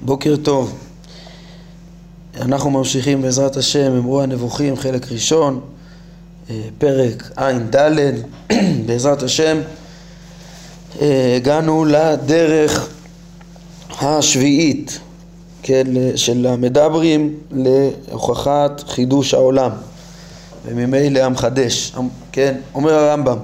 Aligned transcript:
בוקר 0.00 0.36
טוב. 0.36 0.78
אנחנו 2.40 2.70
ממשיכים 2.70 3.22
בעזרת 3.22 3.56
השם, 3.56 3.92
אמרו 3.92 4.22
הנבוכים, 4.22 4.76
חלק 4.76 5.12
ראשון, 5.12 5.60
אה, 6.50 6.60
פרק 6.78 7.30
ע"ד, 7.36 7.76
בעזרת 8.86 9.22
השם 9.22 9.58
אה, 11.00 11.34
הגענו 11.36 11.84
לדרך 11.84 12.88
השביעית, 14.00 14.98
כן, 15.62 15.86
של 16.16 16.46
המדברים 16.46 17.34
להוכחת 17.50 18.84
חידוש 18.88 19.34
העולם, 19.34 19.70
וממילא 20.66 21.20
המחדש, 21.20 21.92
כן, 22.32 22.54
אומר 22.74 22.94
הרמב"ם, 22.94 23.38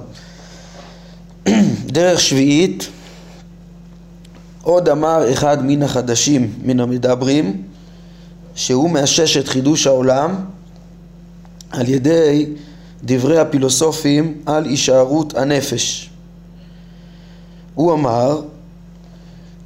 דרך 1.95 2.19
שביעית 2.19 2.89
עוד 4.65 4.89
אמר 4.89 5.33
אחד 5.33 5.57
מן 5.65 5.83
החדשים 5.83 6.53
מן 6.63 6.79
המדברים 6.79 7.61
שהוא 8.55 8.89
מאשש 8.89 9.37
את 9.37 9.47
חידוש 9.47 9.87
העולם 9.87 10.35
על 11.71 11.89
ידי 11.89 12.45
דברי 13.03 13.39
הפילוסופים 13.39 14.33
על 14.45 14.65
הישארות 14.65 15.37
הנפש. 15.37 16.09
הוא 17.75 17.93
אמר, 17.93 18.41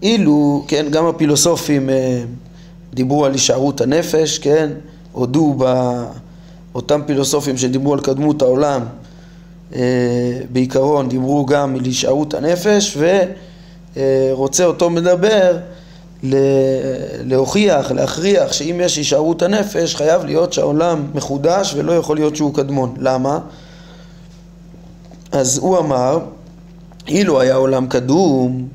אילו, 0.01 0.65
כן, 0.67 0.85
גם 0.89 1.05
הפילוסופים 1.05 1.89
אה, 1.89 2.23
דיברו 2.93 3.25
על 3.25 3.31
הישארות 3.31 3.81
הנפש, 3.81 4.37
כן, 4.37 4.69
הודו 5.11 5.57
באותם 6.73 7.01
פילוסופים 7.05 7.57
שדיברו 7.57 7.93
על 7.93 7.99
קדמות 7.99 8.41
העולם, 8.41 8.81
אה, 9.75 10.39
בעיקרון 10.51 11.09
דיברו 11.09 11.45
גם 11.45 11.75
על 11.75 11.85
הישארות 11.85 12.33
הנפש 12.33 12.97
ו... 12.97 13.19
אה, 13.97 14.29
רוצה 14.31 14.65
אותו 14.65 14.89
מדבר 14.89 15.57
להוכיח, 17.23 17.91
להכריח 17.91 18.53
שאם 18.53 18.81
יש 18.83 18.95
הישארות 18.95 19.41
הנפש 19.41 19.95
חייב 19.95 20.25
להיות 20.25 20.53
שהעולם 20.53 21.07
מחודש 21.13 21.73
ולא 21.77 21.91
יכול 21.91 22.17
להיות 22.17 22.35
שהוא 22.35 22.53
קדמון. 22.53 22.93
למה? 22.97 23.39
אז 25.31 25.57
הוא 25.57 25.77
אמר, 25.77 26.19
אילו 27.07 27.41
היה 27.41 27.55
עולם 27.55 27.87
קדום, 27.87 28.67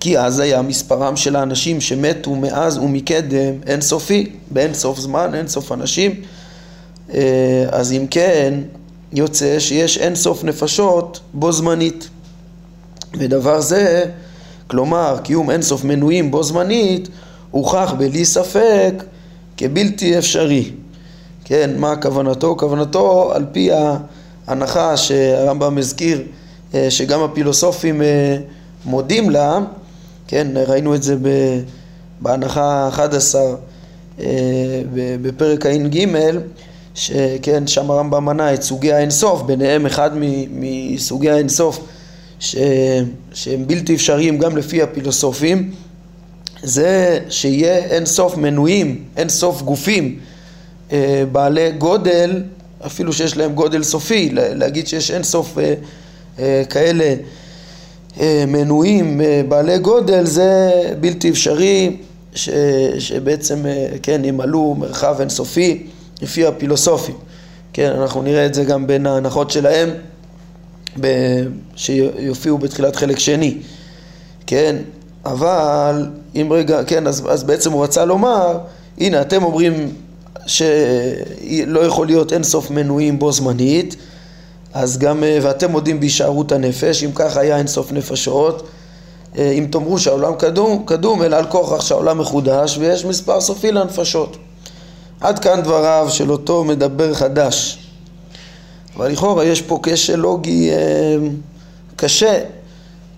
כי 0.00 0.18
אז 0.18 0.40
היה 0.40 0.62
מספרם 0.62 1.16
של 1.16 1.36
האנשים 1.36 1.80
שמתו 1.80 2.34
מאז 2.34 2.78
ומקדם 2.78 3.54
אין 3.66 3.80
סופי, 3.80 4.32
באין 4.50 4.74
סוף 4.74 4.98
זמן, 4.98 5.34
אין 5.34 5.48
סוף 5.48 5.72
אנשים, 5.72 6.14
אה, 7.14 7.66
אז 7.70 7.92
אם 7.92 8.06
כן, 8.10 8.54
יוצא 9.12 9.58
שיש 9.58 9.98
אין 9.98 10.14
סוף 10.14 10.44
נפשות 10.44 11.20
בו 11.34 11.52
זמנית. 11.52 12.08
ודבר 13.18 13.60
זה 13.60 14.04
כלומר 14.70 15.18
קיום 15.22 15.50
אינסוף 15.50 15.84
מנויים 15.84 16.30
בו 16.30 16.42
זמנית, 16.42 17.08
הוכח 17.50 17.94
בלי 17.98 18.24
ספק 18.24 19.04
כבלתי 19.56 20.18
אפשרי. 20.18 20.70
כן, 21.44 21.70
מה 21.76 21.96
כוונתו? 21.96 22.56
כוונתו 22.58 23.32
על 23.34 23.44
פי 23.52 23.70
ההנחה 24.46 24.96
שהרמב"ם 24.96 25.78
הזכיר 25.78 26.22
אה, 26.74 26.90
שגם 26.90 27.22
הפילוסופים 27.22 28.02
אה, 28.02 28.36
מודים 28.84 29.30
לה, 29.30 29.58
כן, 30.26 30.48
ראינו 30.54 30.94
את 30.94 31.02
זה 31.02 31.16
בהנחה 32.20 32.62
ה-11 32.62 33.34
אה, 34.20 34.26
בפרק 35.22 35.66
ע"ג, 35.66 36.06
שכן, 36.94 37.66
שם 37.66 37.90
הרמב"ם 37.90 38.24
מנה 38.24 38.54
את 38.54 38.62
סוגי 38.62 38.92
האינסוף, 38.92 39.42
ביניהם 39.42 39.86
אחד 39.86 40.10
מסוגי 40.50 41.30
האינסוף 41.30 41.80
ש... 42.40 42.56
שהם 43.34 43.66
בלתי 43.66 43.94
אפשריים 43.94 44.38
גם 44.38 44.56
לפי 44.56 44.82
הפילוסופים 44.82 45.70
זה 46.62 47.18
שיהיה 47.28 47.76
אין 47.76 48.06
סוף 48.06 48.36
מנויים, 48.36 49.04
אין 49.16 49.28
סוף 49.28 49.62
גופים 49.62 50.18
אה, 50.92 51.24
בעלי 51.32 51.72
גודל, 51.72 52.42
אפילו 52.86 53.12
שיש 53.12 53.36
להם 53.36 53.52
גודל 53.52 53.82
סופי, 53.82 54.28
להגיד 54.32 54.86
שיש 54.86 55.10
אין 55.10 55.22
סוף 55.22 55.58
אה, 55.58 55.74
אה, 56.38 56.62
כאלה 56.70 57.14
מנויים 58.48 59.20
בעלי 59.48 59.78
גודל 59.78 60.24
זה 60.24 60.70
בלתי 61.00 61.30
אפשרי 61.30 61.96
ש, 62.34 62.48
שבעצם 62.98 63.64
כן 64.02 64.24
ימלאו 64.24 64.74
מרחב 64.74 65.16
אינסופי 65.20 65.86
לפי 66.22 66.46
הפילוסופים. 66.46 67.14
כן 67.72 67.90
אנחנו 67.90 68.22
נראה 68.22 68.46
את 68.46 68.54
זה 68.54 68.64
גם 68.64 68.86
בין 68.86 69.06
ההנחות 69.06 69.50
שלהם 69.50 69.90
שיופיעו 71.76 72.58
בתחילת 72.58 72.96
חלק 72.96 73.18
שני, 73.18 73.58
כן? 74.46 74.76
אבל 75.24 76.06
אם 76.36 76.48
רגע, 76.50 76.84
כן, 76.84 77.06
אז, 77.06 77.22
אז 77.28 77.44
בעצם 77.44 77.72
הוא 77.72 77.84
רצה 77.84 78.04
לומר, 78.04 78.58
הנה 78.98 79.20
אתם 79.20 79.42
אומרים 79.42 79.92
שלא 80.46 81.80
יכול 81.80 82.06
להיות 82.06 82.32
אין 82.32 82.42
סוף 82.42 82.70
מנויים 82.70 83.18
בו 83.18 83.32
זמנית, 83.32 83.96
אז 84.74 84.98
גם, 84.98 85.24
ואתם 85.42 85.70
מודים 85.70 86.00
בהישארות 86.00 86.52
הנפש, 86.52 87.04
אם 87.04 87.10
כך 87.14 87.36
היה 87.36 87.56
אין 87.58 87.66
סוף 87.66 87.92
נפשות, 87.92 88.68
אם 89.38 89.66
תאמרו 89.70 89.98
שהעולם 89.98 90.34
קדום, 90.34 90.82
קדום 90.84 91.22
אלא 91.22 91.36
על 91.36 91.46
כוכך 91.46 91.82
שהעולם 91.82 92.18
מחודש 92.18 92.78
ויש 92.78 93.04
מספר 93.04 93.40
סופי 93.40 93.72
לנפשות. 93.72 94.36
עד 95.20 95.38
כאן 95.38 95.60
דבריו 95.62 96.06
של 96.10 96.30
אותו 96.32 96.64
מדבר 96.64 97.14
חדש. 97.14 97.79
אבל 99.00 99.12
לכאורה 99.12 99.44
יש 99.44 99.62
פה 99.62 99.80
כשל 99.82 100.16
לוגי 100.16 100.70
אה, 100.70 101.16
קשה, 101.96 102.40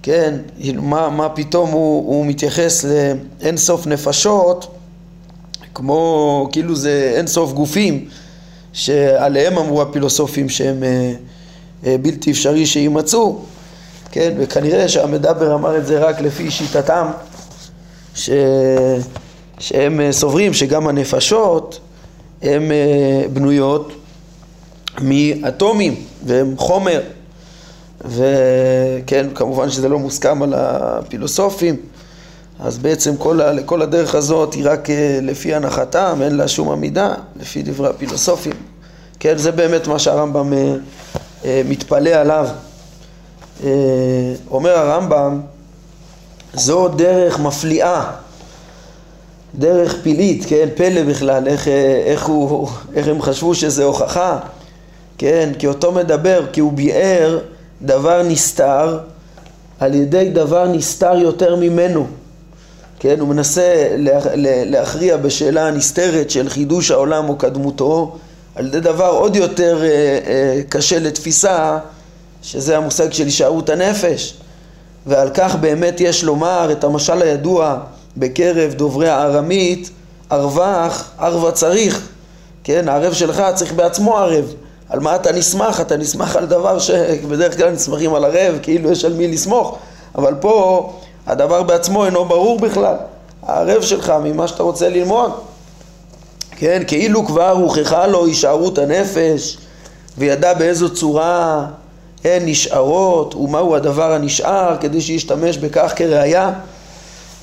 כן, 0.03 0.35
מה, 0.75 1.09
מה 1.09 1.29
פתאום 1.29 1.71
הוא, 1.71 2.09
הוא 2.17 2.27
מתייחס 2.27 2.85
לאין 2.85 3.57
סוף 3.57 3.87
נפשות 3.87 4.75
כמו 5.75 6.49
כאילו 6.53 6.77
זה 6.77 7.13
אין 7.17 7.27
סוף 7.27 7.53
גופים 7.53 8.09
שעליהם 8.73 9.59
אמרו 9.59 9.83
הפילוסופים 9.83 10.49
שהם 10.49 10.83
אה, 10.83 11.13
אה, 11.87 11.97
בלתי 12.03 12.31
אפשרי 12.31 12.67
שיימצאו, 12.67 13.39
כן, 14.13 14.35
וכנראה 14.39 14.89
שהמדבר 14.89 15.55
אמר 15.55 15.77
את 15.77 15.87
זה 15.87 15.99
רק 15.99 16.21
לפי 16.21 16.51
שיטתם 16.51 17.07
ש... 18.15 18.31
שהם 19.59 20.13
סוברים 20.13 20.55
שגם 20.55 20.89
הנפשות 20.89 21.81
הן 22.43 22.63
בנויות 23.33 23.93
מאטומים 25.01 25.95
והם 26.27 26.55
חומר 26.57 27.01
וכן 28.05 29.27
כמובן 29.35 29.71
שזה 29.71 29.89
לא 29.89 29.99
מוסכם 29.99 30.43
על 30.43 30.55
הפילוסופים 30.57 31.77
אז 32.65 32.79
בעצם 32.79 33.17
כל, 33.17 33.41
כל 33.67 33.83
הדרך 33.83 34.15
הזאת 34.15 34.55
היא 34.55 34.65
רק 34.67 34.91
אה, 34.91 35.19
לפי 35.23 35.55
הנחתם, 35.55 36.19
אין 36.23 36.37
לה 36.37 36.49
שום 36.49 36.71
עמידה, 36.71 37.15
לפי 37.41 37.63
דברי 37.63 37.89
הפילוסופים. 37.89 38.53
כן, 39.21 39.39
זה 39.39 39.53
באמת 39.53 39.87
מה 39.87 39.99
שהרמב"ם 39.99 40.53
אה, 40.53 40.75
אה, 41.45 41.63
מתפלא 41.69 42.11
עליו. 42.11 42.49
אומר 44.51 44.79
הרמב"ם, 44.79 45.41
זו 46.55 46.89
דרך 46.89 47.41
מפליאה, 47.41 48.11
דרך 49.55 49.97
פילית, 50.03 50.45
כן, 50.49 50.69
פלא 50.75 51.03
בכלל, 51.03 51.49
איך, 51.49 51.69
איך, 52.05 52.27
הוא, 52.27 52.69
איך 52.95 53.09
הם 53.09 53.23
חשבו 53.23 53.55
שזה 53.55 53.85
הוכחה. 53.85 54.39
כן, 55.19 55.53
כי 55.59 55.67
אותו 55.67 55.93
מדבר, 55.93 56.47
כי 56.53 56.61
הוא 56.61 56.73
ביאר 56.73 57.39
דבר 57.83 58.23
נסתר 58.23 58.99
על 59.81 59.95
ידי 59.95 60.31
דבר 60.31 60.67
נסתר 60.69 61.15
יותר 61.15 61.57
ממנו. 61.57 62.07
כן, 62.99 63.21
הוא 63.21 63.29
מנסה 63.29 63.89
להכריע 64.67 65.17
בשאלה 65.17 65.69
הנסתרת 65.69 66.31
של 66.31 66.49
חידוש 66.49 66.91
העולם 66.91 67.29
או 67.29 67.37
קדמותו 67.37 68.17
על 68.55 68.67
ידי 68.67 68.81
דבר 68.81 69.09
עוד 69.09 69.37
יותר 69.37 69.83
אה, 69.83 69.89
אה, 69.89 70.61
קשה 70.69 70.99
לתפיסה, 70.99 71.79
שזה 72.43 72.77
המושג 72.77 73.13
של 73.13 73.25
הישארות 73.25 73.69
הנפש. 73.71 74.35
ועל 75.07 75.31
כך 75.35 75.57
באמת 75.57 76.01
יש 76.01 76.25
לומר 76.25 76.73
את 76.73 76.85
המשל 76.85 77.23
הידוע 77.23 77.79
בקרב 78.17 78.73
דוברי 78.73 79.09
הארמית, 79.09 79.91
ערבך, 80.31 81.11
ערבה 81.19 81.53
צריך. 81.53 82.09
כן, 82.65 82.89
הערב 82.89 83.13
שלך 83.13 83.43
צריך 83.55 83.73
בעצמו 83.73 84.19
ערב. 84.19 84.55
על 84.93 85.01
מה 85.01 85.17
אתה 85.17 85.33
נסמך? 85.33 85.81
אתה 85.81 85.97
נסמך 85.97 86.37
על 86.37 86.47
דבר 86.47 86.79
שבדרך 86.79 87.57
כלל 87.57 87.71
נסמכים 87.71 88.15
על 88.15 88.25
ערב, 88.25 88.59
כאילו 88.63 88.93
יש 88.93 89.05
על 89.05 89.13
מי 89.13 89.29
לסמוך, 89.29 89.79
אבל 90.15 90.35
פה 90.41 90.93
הדבר 91.27 91.63
בעצמו 91.63 92.05
אינו 92.05 92.25
ברור 92.25 92.59
בכלל, 92.61 92.95
הערב 93.43 93.83
שלך 93.83 94.13
ממה 94.25 94.49
שאתה 94.49 94.63
רוצה 94.63 94.89
ללמוד. 94.89 95.33
כן, 96.51 96.83
כאילו 96.87 97.27
כבר 97.27 97.51
הוכחה 97.51 98.07
לו 98.07 98.27
הישארות 98.27 98.79
הנפש 98.79 99.59
וידע 100.19 100.55
באיזו 100.55 100.95
צורה 100.95 101.67
הן 102.25 102.43
נשארות 102.45 103.35
ומהו 103.35 103.77
הדבר 103.77 104.13
הנשאר 104.13 104.77
כדי 104.81 105.01
שישתמש 105.01 105.57
בכך 105.57 105.93
כראיה. 105.97 106.53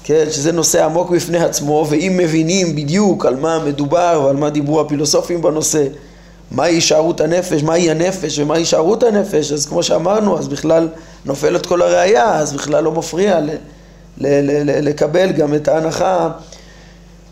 כן, 0.03 0.25
שזה 0.31 0.51
נושא 0.51 0.85
עמוק 0.85 1.09
בפני 1.09 1.39
עצמו 1.39 1.85
ואם 1.89 2.13
מבינים 2.17 2.75
בדיוק 2.75 3.25
על 3.25 3.35
מה 3.35 3.59
מדובר 3.59 4.21
ועל 4.25 4.35
מה 4.35 4.49
דיברו 4.49 4.81
הפילוסופים 4.81 5.41
בנושא 5.41 5.85
מהי 6.51 6.73
הישארות 6.73 7.21
הנפש, 7.21 7.63
מהי 7.63 7.91
הנפש 7.91 8.39
ומהי 8.39 8.61
הישארות 8.61 9.03
הנפש, 9.03 9.51
אז 9.51 9.65
כמו 9.65 9.83
שאמרנו, 9.83 10.39
אז 10.39 10.47
בכלל 10.47 10.87
נופלת 11.25 11.65
כל 11.65 11.81
הראייה, 11.81 12.35
אז 12.35 12.53
בכלל 12.53 12.83
לא 12.83 12.91
מפריע 12.91 13.39
ל, 13.39 13.49
ל, 14.17 14.27
ל, 14.27 14.71
ל, 14.71 14.89
לקבל 14.89 15.31
גם 15.31 15.53
את 15.53 15.67
ההנחה 15.67 16.29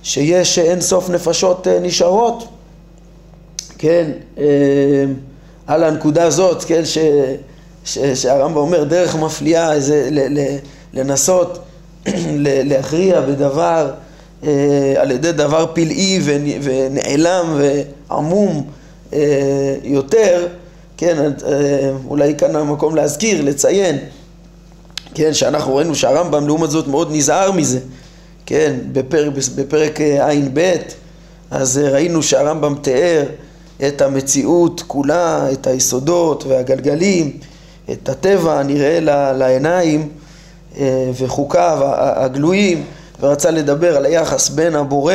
שיש 0.03 0.59
אין 0.59 0.81
סוף 0.81 1.09
נפשות 1.09 1.67
אה, 1.67 1.79
נשארות, 1.79 2.47
כן, 3.77 4.11
אה, 4.37 4.43
על 5.67 5.83
הנקודה 5.83 6.23
הזאת, 6.23 6.63
כן, 6.63 6.85
ש, 6.85 6.97
ש, 7.85 7.99
שהרמב"ם 7.99 8.57
אומר 8.57 8.83
דרך 8.83 9.15
מפליאה, 9.15 9.79
זה 9.79 10.07
ל, 10.11 10.39
ל, 10.39 10.57
לנסות 10.93 11.59
להכריע 12.69 13.21
בדבר, 13.21 13.91
על 14.97 15.11
ידי 15.11 15.31
דבר 15.31 15.65
פלאי 15.73 16.19
ונעלם 16.63 17.57
ועמום 17.57 18.67
יותר, 19.83 20.47
כן, 20.97 21.31
אולי 22.07 22.35
כאן 22.37 22.55
המקום 22.55 22.95
להזכיר, 22.95 23.41
לציין, 23.41 23.97
כן, 25.13 25.33
שאנחנו 25.33 25.75
ראינו 25.75 25.95
שהרמב"ם 25.95 26.47
לעומת 26.47 26.69
זאת 26.71 26.87
מאוד 26.87 27.09
נזהר 27.11 27.51
מזה, 27.51 27.79
כן, 28.45 28.75
בפרק, 28.91 29.33
בפרק 29.55 30.01
אה, 30.01 30.31
ע"ב, 30.31 30.75
אז 31.51 31.77
אה, 31.77 31.89
ראינו 31.89 32.23
שהרמב"ם 32.23 32.75
תיאר 32.81 33.23
את 33.87 34.01
המציאות 34.01 34.83
כולה, 34.87 35.51
את 35.51 35.67
היסודות 35.67 36.43
והגלגלים, 36.47 37.37
את 37.91 38.09
הטבע 38.09 38.59
הנראה 38.59 38.99
לעיניים 39.33 40.09
אה, 40.77 41.09
וחוקיו 41.17 41.79
הגלויים, 41.95 42.83
ורצה 43.19 43.51
לדבר 43.51 43.97
על 43.97 44.05
היחס 44.05 44.49
בין 44.49 44.75
הבורא 44.75 45.13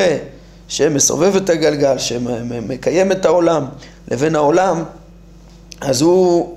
שמסובב 0.73 1.37
את 1.37 1.51
הגלגל, 1.51 1.99
שמקיים 1.99 3.13
את 3.13 3.25
העולם, 3.25 3.65
לבין 4.11 4.37
העולם, 4.37 4.83
אז 5.81 6.03
הוא 6.03 6.57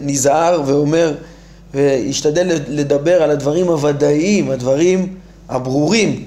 נזהר 0.00 0.62
ואומר 0.66 1.14
וישתדל 1.74 2.60
לדבר 2.68 3.22
על 3.22 3.30
הדברים 3.30 3.66
הוודאיים, 3.66 4.50
הדברים 4.50 5.14
הברורים, 5.48 6.24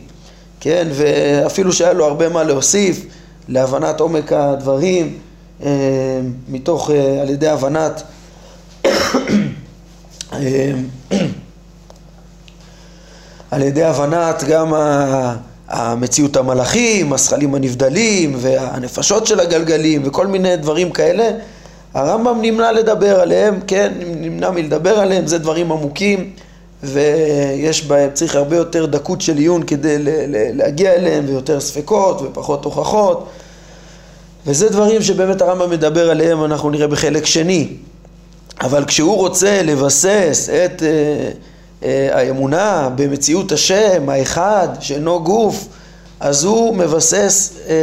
כן, 0.60 0.88
ואפילו 0.92 1.74
שהיה 1.74 1.94
לו 1.94 2.06
הרבה 2.06 2.30
מה 2.30 2.44
להוסיף 2.44 3.06
להבנת 3.48 4.00
עומק 4.00 4.34
הדברים, 4.34 5.18
אה, 5.64 5.70
מתוך, 6.50 6.90
אה, 6.90 7.22
על 7.22 7.30
ידי 7.30 7.48
הבנת 7.48 8.04
אה, 10.34 10.72
על 13.52 13.62
ידי 13.62 13.84
הבנת 13.84 14.44
גם 14.44 14.74
המציאות 15.76 16.38
המלאכים, 16.38 17.14
השכלים 17.14 17.56
הנבדלים 17.56 18.36
והנפשות 18.38 19.28
של 19.28 19.40
הגלגלים 19.40 20.02
וכל 20.06 20.28
מיני 20.28 20.58
דברים 20.58 20.92
כאלה 20.92 21.30
הרמב"ם 21.94 22.42
נמנע 22.42 22.72
לדבר 22.72 23.20
עליהם, 23.20 23.60
כן, 23.68 23.94
נמנע 24.00 24.52
מלדבר 24.52 25.00
עליהם, 25.00 25.28
זה 25.28 25.38
דברים 25.38 25.72
עמוקים 25.72 26.32
ויש 26.84 27.86
בהם, 27.86 28.10
צריך 28.14 28.36
הרבה 28.36 28.56
יותר 28.56 28.86
דקות 28.86 29.22
של 29.22 29.38
עיון 29.38 29.64
כדי 29.64 29.96
להגיע 30.54 30.94
אליהם 30.94 31.24
ויותר 31.28 31.60
ספקות 31.60 32.22
ופחות 32.22 32.66
הוכחות. 32.66 33.28
וזה 34.48 34.70
דברים 34.70 35.02
שבאמת 35.02 35.42
הרמב"ם 35.42 35.70
מדבר 35.70 36.10
עליהם, 36.12 36.44
אנחנו 36.46 36.70
נראה 36.70 36.88
בחלק 36.88 37.26
שני. 37.26 37.68
אבל 38.62 38.86
כשהוא 38.86 39.16
רוצה 39.16 39.62
לבסס 39.64 40.50
את 40.50 40.84
אה, 40.84 41.30
האמונה 42.12 42.90
במציאות 42.96 43.52
השם, 43.52 44.10
האחד, 44.10 44.68
שאינו 44.80 45.24
גוף, 45.24 45.68
אז 46.20 46.44
הוא 46.44 46.76
מבסס 46.76 47.54
אה, 47.68 47.74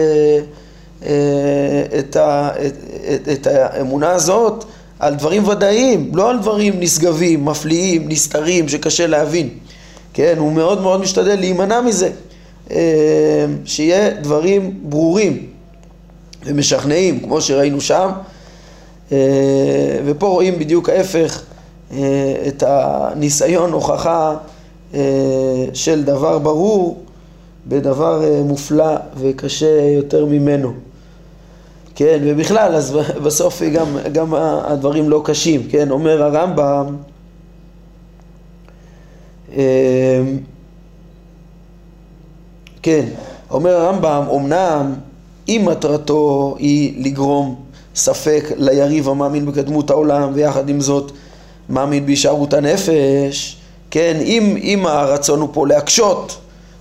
אה, 1.07 1.99
את, 1.99 2.17
ה, 2.17 2.51
את, 2.67 2.75
את, 3.15 3.29
את 3.29 3.47
האמונה 3.47 4.11
הזאת 4.11 4.65
על 4.99 5.15
דברים 5.15 5.49
ודאיים, 5.49 6.11
לא 6.15 6.31
על 6.31 6.39
דברים 6.39 6.81
נשגבים, 6.81 7.45
מפליאים, 7.45 8.09
נסתרים, 8.09 8.69
שקשה 8.69 9.07
להבין. 9.07 9.49
כן, 10.15 10.35
הוא 10.39 10.53
מאוד 10.53 10.81
מאוד 10.81 11.01
משתדל 11.01 11.41
להימנע 11.41 11.81
מזה, 11.81 12.11
אה, 12.71 12.77
שיהיה 13.65 14.11
דברים 14.11 14.81
ברורים 14.83 15.47
ומשכנעים, 16.47 17.21
כמו 17.21 17.41
שראינו 17.41 17.81
שם, 17.81 18.11
אה, 19.13 19.19
ופה 20.05 20.27
רואים 20.27 20.59
בדיוק 20.59 20.89
ההפך, 20.89 21.43
את 22.49 22.63
הניסיון 22.67 23.73
הוכחה 23.73 24.37
של 25.75 26.05
דבר 26.05 26.39
ברור 26.39 27.03
בדבר 27.67 28.23
מופלא 28.45 28.97
וקשה 29.17 29.81
יותר 29.97 30.27
ממנו. 30.27 30.73
כן, 31.95 32.21
ובכלל, 32.25 32.75
אז 32.75 32.99
בסוף 33.25 33.63
גם, 33.63 33.99
גם 34.13 34.35
הדברים 34.35 35.11
לא 35.11 35.23
קשים, 35.25 35.63
כן, 35.71 35.91
אומר 35.91 36.23
הרמב"ם, 36.23 36.97
כן, 42.83 43.05
אומר 43.51 43.77
הרמב"ם, 43.77 44.25
אמנם 44.35 44.95
אם 45.49 45.63
מטרתו 45.71 46.55
היא 46.59 47.05
לגרום 47.05 47.55
ספק 47.95 48.45
ליריב 48.57 49.09
המאמין 49.09 49.47
בקדמות 49.47 49.91
העולם, 49.91 50.31
ויחד 50.35 50.69
עם 50.69 50.81
זאת 50.81 51.13
מאמין 51.73 52.07
בהישארות 52.07 52.55
הנפש, 52.55 53.57
כן, 53.91 54.17
אם, 54.21 54.57
אם 54.63 54.87
הרצון 54.87 55.41
הוא 55.41 55.49
פה 55.53 55.67
להקשות 55.67 56.39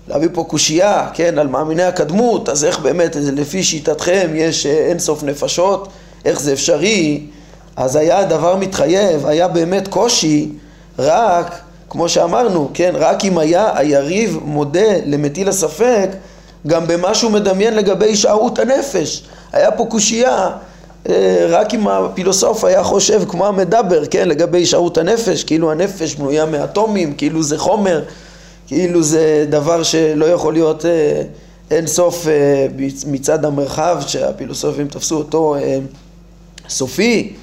להביא 0.08 0.28
פה 0.34 0.44
קושייה, 0.44 1.10
כן, 1.14 1.38
על 1.38 1.48
מאמיני 1.48 1.84
הקדמות, 1.84 2.50
אז 2.50 2.66
איך 2.66 2.80
באמת, 2.80 3.16
לפי 3.16 3.64
שיטתכם 3.64 4.30
יש 4.36 4.66
אה, 4.66 4.72
אין 4.72 5.00
סוף 5.00 5.24
נפשות, 5.24 5.88
איך 6.26 6.42
זה 6.42 6.54
אפשרי? 6.54 7.22
אז 7.76 7.96
היה 7.96 8.26
דבר 8.26 8.56
מתחייב, 8.56 9.26
היה 9.26 9.48
באמת 9.48 9.88
קושי, 9.88 10.50
רק, 11.00 11.60
כמו 11.90 12.10
שאמרנו, 12.10 12.70
כן, 12.74 12.94
רק 12.96 13.26
אם 13.26 13.38
היה 13.38 13.72
היריב 13.78 14.40
מודה 14.44 14.94
למטיל 15.06 15.50
הספק, 15.50 16.10
גם 16.68 16.88
במה 16.88 17.16
שהוא 17.16 17.32
מדמיין 17.32 17.76
לגבי 17.76 18.06
הישארות 18.06 18.60
הנפש. 18.60 19.24
היה 19.54 19.72
פה 19.72 19.86
קושייה, 19.90 20.50
רק 21.50 21.74
אם 21.74 21.88
הפילוסוף 21.88 22.64
היה 22.64 22.84
חושב 22.84 23.22
כמו 23.28 23.48
המדבר, 23.48 24.06
כן, 24.06 24.30
לגבי 24.30 24.58
הישארות 24.58 24.98
הנפש, 24.98 25.44
כאילו 25.44 25.72
הנפש 25.72 26.16
בנויה 26.16 26.46
מאטומים, 26.46 27.14
כאילו 27.14 27.44
זה 27.44 27.58
חומר. 27.58 28.04
כאילו 28.68 29.04
זה 29.04 29.46
דבר 29.50 29.84
שלא 29.84 30.26
יכול 30.26 30.54
להיות 30.54 30.86
אה, 30.86 31.22
אין 31.72 31.88
סוף 31.88 32.28
אה, 32.28 32.68
מצד 33.08 33.46
המרחב 33.46 34.04
שהפילוסופים 34.08 34.88
תפסו 34.88 35.18
אותו 35.18 35.56
אה, 35.56 35.80
סופי, 36.70 37.34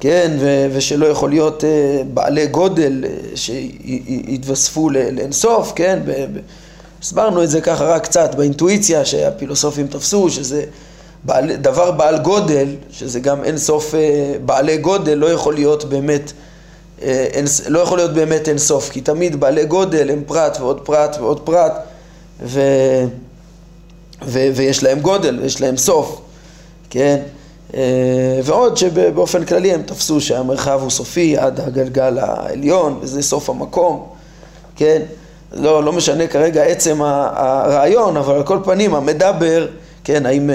כן, 0.00 0.36
ו- 0.40 0.66
ושלא 0.72 1.06
יכול 1.06 1.30
להיות 1.30 1.64
אה, 1.64 2.02
בעלי 2.14 2.46
גודל 2.46 3.04
אה, 3.04 3.36
שיתווספו 3.36 4.90
לאין 4.90 5.32
סוף, 5.32 5.72
כן, 5.76 5.98
ב- 6.04 6.10
ב- 6.10 6.40
הסברנו 7.02 7.42
את 7.42 7.50
זה 7.50 7.60
ככה 7.60 7.84
רק 7.84 8.04
קצת 8.04 8.34
באינטואיציה 8.34 9.04
שהפילוסופים 9.04 9.86
תפסו, 9.86 10.30
שזה 10.30 10.64
בעל, 11.24 11.56
דבר 11.56 11.90
בעל 11.90 12.18
גודל, 12.18 12.68
שזה 12.90 13.20
גם 13.20 13.44
אין 13.44 13.58
סוף 13.58 13.94
אה, 13.94 14.32
בעלי 14.44 14.76
גודל, 14.76 15.14
לא 15.14 15.26
יכול 15.26 15.54
להיות 15.54 15.84
באמת 15.84 16.32
אה, 17.02 17.26
אין, 17.32 17.44
לא 17.68 17.78
יכול 17.78 17.98
להיות 17.98 18.14
באמת 18.14 18.48
אין 18.48 18.58
סוף, 18.58 18.90
כי 18.90 19.00
תמיד 19.00 19.40
בעלי 19.40 19.64
גודל 19.64 20.10
הם 20.10 20.22
פרט 20.26 20.56
ועוד 20.60 20.80
פרט 20.80 21.16
ועוד 21.20 21.40
פרט, 21.40 21.72
ו, 22.42 22.60
ו, 24.26 24.48
ויש 24.54 24.82
להם 24.82 25.00
גודל 25.00 25.38
ויש 25.42 25.60
להם 25.60 25.76
סוף, 25.76 26.20
כן? 26.90 27.18
אה, 27.74 27.80
ועוד 28.44 28.76
שבאופן 28.76 29.44
כללי 29.44 29.72
הם 29.72 29.82
תפסו 29.82 30.20
שהמרחב 30.20 30.78
הוא 30.82 30.90
סופי 30.90 31.36
עד 31.36 31.60
הגלגל 31.60 32.18
העליון 32.18 32.98
וזה 33.00 33.22
סוף 33.22 33.50
המקום, 33.50 34.08
כן? 34.76 35.02
לא, 35.52 35.84
לא 35.84 35.92
משנה 35.92 36.26
כרגע 36.26 36.62
עצם 36.62 37.02
הרעיון, 37.02 38.16
אבל 38.16 38.34
על 38.34 38.42
כל 38.42 38.58
פנים 38.64 38.94
המדבר 38.94 39.66
כן, 40.08 40.26
האם 40.26 40.50
uh, 40.50 40.52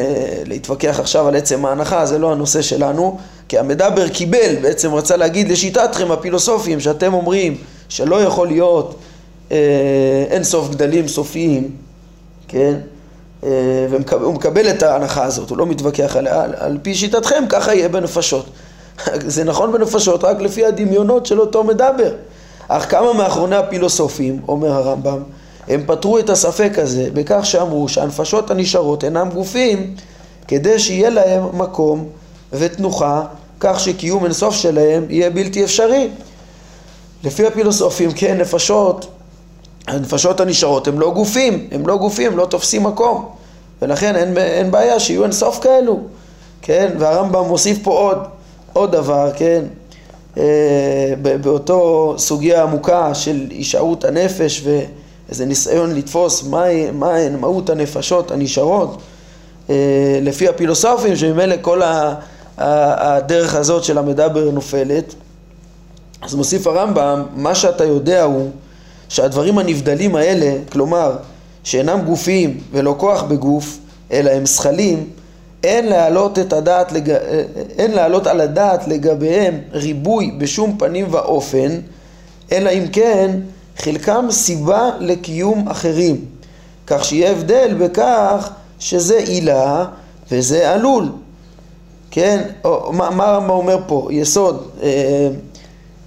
להתווכח 0.50 1.00
עכשיו 1.00 1.28
על 1.28 1.36
עצם 1.36 1.66
ההנחה, 1.66 2.06
זה 2.06 2.20
לא 2.20 2.32
הנושא 2.32 2.62
שלנו, 2.62 3.18
כי 3.48 3.60
המדבר 3.60 4.08
קיבל, 4.08 4.56
בעצם 4.62 4.94
רצה 4.94 5.16
להגיד 5.16 5.52
לשיטתכם 5.52 6.12
הפילוסופים, 6.12 6.80
שאתם 6.80 7.14
אומרים 7.14 7.58
שלא 7.90 8.22
יכול 8.22 8.48
להיות 8.48 8.96
uh, 9.50 9.54
אין 10.30 10.44
סוף 10.44 10.70
גדלים 10.70 11.08
סופיים, 11.08 11.72
כן, 12.48 12.74
uh, 13.42 13.46
והוא 14.10 14.34
מקבל 14.34 14.70
את 14.70 14.84
ההנחה 14.84 15.24
הזאת, 15.24 15.50
הוא 15.50 15.58
לא 15.58 15.66
מתווכח 15.66 16.16
עליה, 16.16 16.44
על, 16.44 16.54
על 16.58 16.78
פי 16.82 16.96
שיטתכם 16.96 17.44
ככה 17.50 17.74
יהיה 17.74 17.90
בנפשות. 17.90 18.46
זה 19.36 19.44
נכון 19.44 19.72
בנפשות 19.72 20.24
רק 20.24 20.42
לפי 20.42 20.66
הדמיונות 20.66 21.26
של 21.26 21.40
אותו 21.40 21.64
מדבר. 21.64 22.14
אך 22.68 22.92
כמה 22.92 23.14
מאחרוני 23.14 23.56
הפילוסופים, 23.56 24.42
אומר 24.48 24.72
הרמב"ם, 24.72 25.24
הם 25.68 25.84
פתרו 25.86 26.20
את 26.20 26.30
הספק 26.30 26.72
הזה 26.78 27.10
בכך 27.14 27.46
שאמרו 27.46 27.90
שהנפשות 27.90 28.52
הנשארות 28.52 29.04
אינם 29.04 29.30
גופים 29.30 29.96
כדי 30.48 30.80
שיהיה 30.80 31.10
להם 31.10 31.44
מקום 31.58 32.10
ותנוחה 32.54 33.26
כך 33.60 33.80
שקיום 33.80 34.24
אינסוף 34.24 34.56
שלהם 34.56 35.06
יהיה 35.10 35.30
בלתי 35.30 35.64
אפשרי. 35.64 36.10
לפי 37.24 37.48
הפילוסופים, 37.48 38.12
כן, 38.12 38.38
נפשות, 38.38 39.08
הנפשות 39.88 40.40
הנשארות 40.40 40.88
הם 40.88 41.00
לא 41.00 41.12
גופים, 41.12 41.68
הם 41.72 41.88
לא 41.88 41.98
גופים, 41.98 42.32
הם 42.32 42.38
לא 42.38 42.46
תופסים 42.46 42.84
מקום. 42.84 43.30
ולכן 43.82 44.16
אין, 44.16 44.38
אין 44.38 44.72
בעיה 44.72 45.00
שיהיו 45.00 45.24
אינסוף 45.24 45.60
כאלו, 45.60 46.00
כן, 46.62 46.92
והרמב"ם 47.00 47.48
מוסיף 47.48 47.78
פה 47.84 47.92
עוד, 47.92 48.18
עוד 48.74 48.92
דבר, 48.92 49.32
כן, 49.36 49.64
אה, 50.38 51.14
באותו 51.42 52.16
סוגיה 52.18 52.64
עמוקה 52.64 53.16
של 53.16 53.48
הישארות 53.50 54.06
הנפש 54.06 54.62
ו... 54.66 54.80
איזה 55.30 55.46
ניסיון 55.46 55.96
לתפוס 55.96 56.44
מהן 56.94 57.36
מהות 57.40 57.70
הנפשות 57.70 58.32
הנשארות 58.32 59.02
אה, 59.70 60.20
לפי 60.22 60.48
הפילוסופים 60.48 61.16
שממילא 61.16 61.56
כל 61.62 61.82
הדרך 62.58 63.56
הזאת 63.56 63.84
של 63.84 63.98
המדבר 63.98 64.52
נופלת. 64.52 65.14
אז 66.22 66.36
מוסיף 66.36 66.68
הרמב"ם, 66.68 67.24
מה 67.36 67.56
שאתה 67.56 67.84
יודע 67.84 68.24
הוא 68.24 68.50
שהדברים 69.10 69.58
הנבדלים 69.58 70.16
האלה, 70.16 70.56
כלומר 70.72 71.16
שאינם 71.64 72.02
גופים 72.06 72.60
ולא 72.72 72.96
כוח 72.98 73.24
בגוף, 73.24 73.78
אלא 74.12 74.32
הם 74.32 74.46
שכלים, 74.46 75.10
אין 75.64 75.86
להעלות, 75.86 76.40
את 76.40 76.54
הדעת 76.54 76.92
לג... 76.92 77.10
אין 77.78 77.92
להעלות 77.92 78.28
על 78.28 78.42
הדעת 78.42 78.88
לגביהם 78.88 79.60
ריבוי 79.72 80.32
בשום 80.38 80.78
פנים 80.78 81.06
ואופן, 81.12 81.80
אלא 82.52 82.70
אם 82.70 82.88
כן 82.92 83.32
חלקם 83.78 84.26
סיבה 84.30 84.90
לקיום 85.00 85.68
אחרים, 85.68 86.26
כך 86.88 87.06
שיהיה 87.06 87.32
הבדל 87.32 87.76
בכך 87.80 88.50
שזה 88.80 89.18
עילה 89.18 89.86
וזה 90.32 90.72
עלול. 90.72 91.10
כן, 92.12 92.44
או, 92.64 92.94
מה, 92.94 93.10
מה 93.10 93.26
הרמב"ם 93.26 93.50
אומר 93.50 93.78
פה? 93.88 94.08
יסוד, 94.12 94.68
אה, 94.84 95.30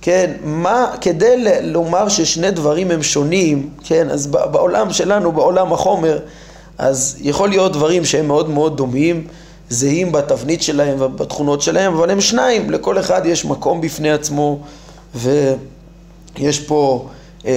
כן, 0.00 0.32
מה, 0.44 0.92
כדי 1.00 1.44
לומר 1.62 2.08
ששני 2.08 2.50
דברים 2.50 2.90
הם 2.90 3.02
שונים, 3.02 3.68
כן, 3.85 4.11
אז 4.11 4.26
בעולם 4.26 4.92
שלנו, 4.92 5.32
בעולם 5.32 5.73
החומר, 5.73 6.18
אז 6.78 7.16
יכול 7.20 7.49
להיות 7.49 7.73
דברים 7.73 8.04
שהם 8.04 8.26
מאוד 8.26 8.50
מאוד 8.50 8.76
דומים, 8.76 9.26
זהים 9.70 10.12
בתבנית 10.12 10.62
שלהם 10.62 10.96
ובתכונות 11.00 11.62
שלהם, 11.62 11.94
אבל 11.94 12.11
הם 12.11 12.20
שניים, 12.20 12.70
לכל 12.70 12.99
אחד 12.99 13.23
יש 13.25 13.44
מקום 13.44 13.80
בפני 13.80 14.12
עצמו, 14.12 14.58
ויש 15.14 16.61
פה 16.61 17.08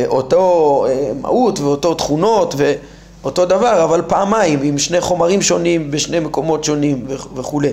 אותו 0.08 0.86
אה, 0.90 1.12
מהות 1.22 1.60
ואותו 1.60 1.94
תכונות 1.94 2.56
ואותו 2.58 3.46
דבר, 3.46 3.84
אבל 3.84 4.02
פעמיים, 4.08 4.62
עם 4.62 4.78
שני 4.78 5.02
חומרים 5.02 5.42
שונים 5.42 5.92
בשני 5.92 6.20
מקומות 6.20 6.64
שונים 6.64 7.06
וכולי. 7.36 7.72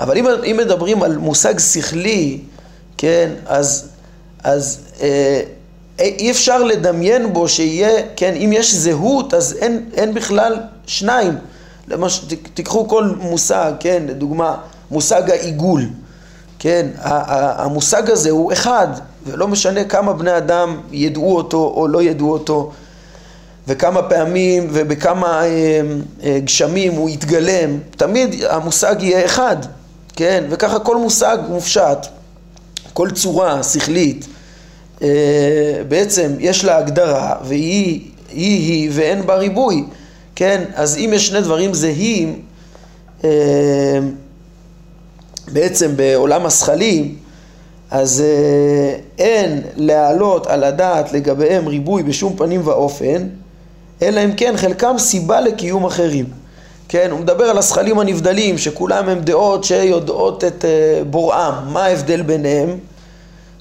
אבל 0.00 0.16
אם, 0.18 0.26
אם 0.26 0.56
מדברים 0.56 1.02
על 1.02 1.18
מושג 1.18 1.58
שכלי, 1.58 2.40
כן, 2.98 3.30
אז, 3.46 3.88
אז 4.44 4.80
אה, 5.00 5.40
אי 5.98 6.30
אפשר 6.30 6.62
לדמיין 6.62 7.32
בו 7.32 7.48
שיהיה, 7.48 8.02
כן, 8.16 8.34
אם 8.34 8.50
יש 8.52 8.74
זהות 8.74 9.34
אז 9.34 9.56
אין, 9.60 9.88
אין 9.94 10.14
בכלל 10.14 10.56
שניים. 10.86 11.34
למש, 11.88 12.24
תיקחו 12.54 12.88
כל 12.88 13.04
מושג, 13.18 13.72
כן, 13.80 14.02
לדוגמה, 14.08 14.56
מושג 14.90 15.30
העיגול, 15.30 15.88
כן, 16.58 16.86
המושג 17.00 18.10
הזה 18.10 18.30
הוא 18.30 18.52
אחד, 18.52 18.88
ולא 19.26 19.48
משנה 19.48 19.84
כמה 19.84 20.12
בני 20.12 20.36
אדם 20.36 20.80
ידעו 20.92 21.36
אותו 21.36 21.72
או 21.76 21.88
לא 21.88 22.02
ידעו 22.02 22.32
אותו, 22.32 22.72
וכמה 23.68 24.02
פעמים 24.02 24.68
ובכמה 24.72 25.44
אה, 25.44 25.80
אה, 26.24 26.38
גשמים 26.44 26.92
הוא 26.92 27.10
יתגלם, 27.10 27.78
תמיד 27.90 28.44
המושג 28.44 28.96
יהיה 28.98 29.24
אחד, 29.24 29.56
כן, 30.16 30.44
וככה 30.50 30.78
כל 30.78 30.96
מושג 30.96 31.38
מופשט, 31.48 32.06
כל 32.92 33.10
צורה 33.10 33.62
שכלית, 33.62 34.26
אה, 35.02 35.08
בעצם 35.88 36.32
יש 36.38 36.64
לה 36.64 36.76
הגדרה 36.76 37.36
והיא 37.44 38.00
היא 38.30 38.72
היא 38.72 38.90
ואין 38.92 39.26
בה 39.26 39.34
ריבוי, 39.34 39.84
כן, 40.36 40.64
אז 40.74 40.96
אם 40.96 41.10
יש 41.14 41.26
שני 41.26 41.40
דברים 41.40 41.74
זהים, 41.74 42.40
בעצם 45.52 45.96
בעולם 45.96 46.46
השכלים, 46.46 47.14
אז 47.94 48.20
אה, 48.26 48.96
אין 49.18 49.60
להעלות 49.76 50.46
על 50.46 50.64
הדעת 50.64 51.12
לגביהם 51.12 51.66
ריבוי 51.66 52.02
בשום 52.02 52.36
פנים 52.36 52.60
ואופן, 52.64 53.28
אלא 54.02 54.24
אם 54.24 54.32
כן 54.36 54.54
חלקם 54.56 54.94
סיבה 54.98 55.40
לקיום 55.40 55.84
אחרים. 55.84 56.24
כן, 56.88 57.10
הוא 57.10 57.20
מדבר 57.20 57.44
על 57.44 57.58
השכלים 57.58 57.98
הנבדלים, 57.98 58.58
שכולם 58.58 59.08
הם 59.08 59.20
דעות 59.20 59.64
שיודעות 59.64 60.44
את 60.44 60.64
אה, 60.64 61.02
בוראם, 61.10 61.54
מה 61.66 61.84
ההבדל 61.84 62.22
ביניהם, 62.22 62.78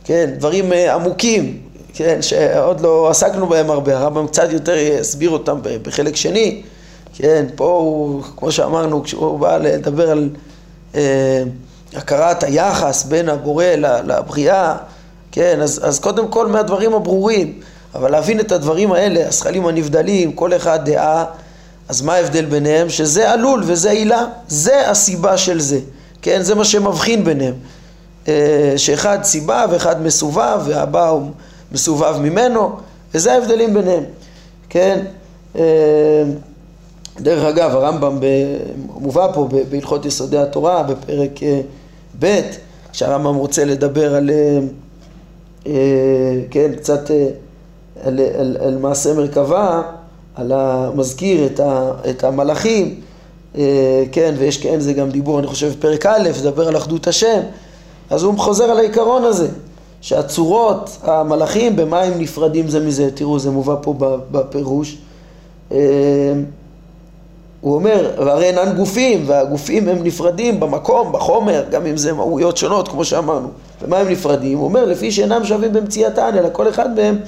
כן, 0.03 0.29
דברים 0.37 0.73
אה, 0.73 0.95
עמוקים, 0.95 1.57
כן, 1.93 2.21
שעוד 2.21 2.81
לא 2.81 3.09
עסקנו 3.09 3.47
בהם 3.47 3.69
הרבה, 3.69 3.97
הרמב"ם 3.97 4.27
קצת 4.27 4.51
יותר 4.51 4.77
יסביר 4.77 5.29
אותם 5.29 5.59
בחלק 5.81 6.15
שני, 6.15 6.61
כן, 7.15 7.45
פה 7.55 7.65
הוא, 7.65 8.21
כמו 8.37 8.51
שאמרנו, 8.51 9.03
כשהוא 9.03 9.39
בא 9.39 9.57
לדבר 9.57 10.11
על 10.11 10.29
אה, 10.95 11.43
הכרת 11.95 12.43
היחס 12.43 13.03
בין 13.03 13.29
הבורא 13.29 13.65
לבריאה, 14.03 14.75
כן, 15.31 15.61
אז, 15.61 15.81
אז 15.83 15.99
קודם 15.99 16.27
כל 16.27 16.47
מהדברים 16.47 16.93
הברורים, 16.93 17.59
אבל 17.95 18.11
להבין 18.11 18.39
את 18.39 18.51
הדברים 18.51 18.91
האלה, 18.91 19.27
השכלים 19.27 19.67
הנבדלים, 19.67 20.31
כל 20.31 20.55
אחד 20.55 20.89
דעה, 20.89 21.25
אז 21.89 22.01
מה 22.01 22.13
ההבדל 22.13 22.45
ביניהם? 22.45 22.89
שזה 22.89 23.31
עלול 23.31 23.63
וזה 23.65 23.91
עילה, 23.91 24.25
זה 24.47 24.89
הסיבה 24.89 25.37
של 25.37 25.59
זה, 25.59 25.79
כן, 26.21 26.41
זה 26.41 26.55
מה 26.55 26.65
שמבחין 26.65 27.23
ביניהם, 27.23 27.53
אה, 28.27 28.73
שאחד 28.77 29.19
סיבה 29.23 29.65
ואחד 29.71 30.01
מסובב 30.01 30.61
והבא 30.65 31.09
הוא 31.09 31.31
מסובב 31.71 32.15
ממנו, 32.21 32.75
וזה 33.13 33.33
ההבדלים 33.33 33.73
ביניהם, 33.73 34.03
כן, 34.69 35.05
אה, 35.55 35.63
דרך 37.19 37.43
אגב, 37.43 37.71
הרמב"ם 37.71 38.19
מובא 38.87 39.27
פה 39.33 39.47
בהלכות 39.69 40.05
יסודי 40.05 40.37
התורה 40.37 40.83
בפרק 40.83 41.43
אה, 41.43 41.61
ב', 42.23 42.41
כשהרמב"ם 42.91 43.35
רוצה 43.35 43.65
לדבר 43.65 44.15
על, 44.15 44.29
אה, 44.29 44.59
אה, 45.67 46.41
כן, 46.51 46.71
קצת 46.75 47.11
אה, 47.11 47.27
על, 48.03 48.19
על, 48.39 48.57
על 48.59 48.77
מעשה 48.77 49.13
מרכבה, 49.13 49.81
על 50.35 50.51
המזכיר 50.51 51.45
את, 51.45 51.59
ה, 51.59 51.91
את 52.09 52.23
המלאכים, 52.23 52.95
כן, 54.11 54.35
ויש 54.37 54.57
כן 54.57 54.79
זה 54.79 54.93
גם 54.93 55.09
דיבור, 55.09 55.39
אני 55.39 55.47
חושב, 55.47 55.71
בפרק 55.77 56.05
א', 56.05 56.29
לדבר 56.39 56.67
על 56.67 56.77
אחדות 56.77 57.07
השם, 57.07 57.39
אז 58.09 58.23
הוא 58.23 58.39
חוזר 58.39 58.63
על 58.63 58.77
העיקרון 58.77 59.23
הזה, 59.23 59.47
שהצורות, 60.01 60.97
המלאכים, 61.03 61.75
במה 61.75 62.01
הם 62.01 62.19
נפרדים 62.19 62.69
זה 62.69 62.79
מזה, 62.79 63.09
תראו, 63.11 63.39
זה 63.39 63.51
מובא 63.51 63.75
פה 63.81 63.93
בפירוש. 64.31 64.97
הוא 67.63 67.75
אומר, 67.75 68.11
והרי 68.17 68.45
אינן 68.45 68.73
גופים, 68.75 69.23
והגופים 69.27 69.87
הם 69.87 70.03
נפרדים 70.03 70.59
במקום, 70.59 71.11
בחומר, 71.11 71.63
גם 71.71 71.85
אם 71.85 71.97
זה 71.97 72.13
מהויות 72.13 72.57
שונות, 72.57 72.87
כמו 72.87 73.05
שאמרנו. 73.05 73.47
ומה 73.81 73.97
הם 73.97 74.09
נפרדים? 74.09 74.57
הוא 74.57 74.65
אומר, 74.65 74.85
לפי 74.85 75.11
שאינם 75.11 75.45
שווים 75.45 75.73
במציאתן, 75.73 76.37
אלא 76.37 76.49
כל 76.51 76.69
אחד 76.69 76.95
מהם 76.95 77.19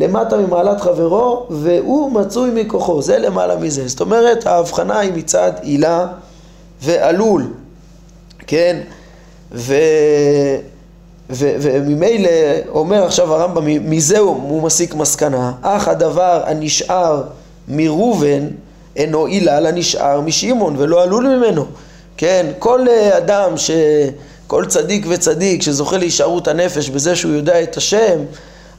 למטה 0.00 0.36
ממעלת 0.36 0.80
חברו, 0.80 1.46
והוא 1.50 2.12
מצוי 2.12 2.50
מכוחו. 2.54 3.02
זה 3.02 3.18
למעלה 3.18 3.56
מזה. 3.56 3.88
זאת 3.88 4.00
אומרת, 4.00 4.46
ההבחנה 4.46 4.98
היא 4.98 5.12
מצד 5.14 5.52
עילה 5.62 6.06
ועלול, 6.82 7.46
כן? 8.46 8.80
ו... 9.52 9.74
ו- 11.30 11.56
וממילא 11.60 12.30
אומר 12.68 13.04
עכשיו 13.04 13.34
הרמב"ם, 13.34 13.90
מזה 13.90 14.18
הוא 14.18 14.62
מסיק 14.62 14.94
מסקנה, 14.94 15.52
אך 15.62 15.88
הדבר 15.88 16.42
הנשאר 16.46 17.22
מראובן 17.68 18.46
אינו 18.98 19.24
עילה 19.24 19.60
לנשאר 19.60 20.20
משמעון 20.20 20.74
ולא 20.78 21.02
עלול 21.02 21.26
ממנו. 21.26 21.64
כן, 22.16 22.46
כל 22.58 22.88
אה, 22.88 23.18
אדם, 23.18 23.56
ש... 23.56 23.70
כל 24.48 24.64
צדיק 24.66 25.06
וצדיק 25.08 25.62
שזוכה 25.62 25.98
להישארות 25.98 26.48
הנפש 26.48 26.90
בזה 26.90 27.16
שהוא 27.16 27.32
יודע 27.32 27.62
את 27.62 27.76
השם, 27.76 28.18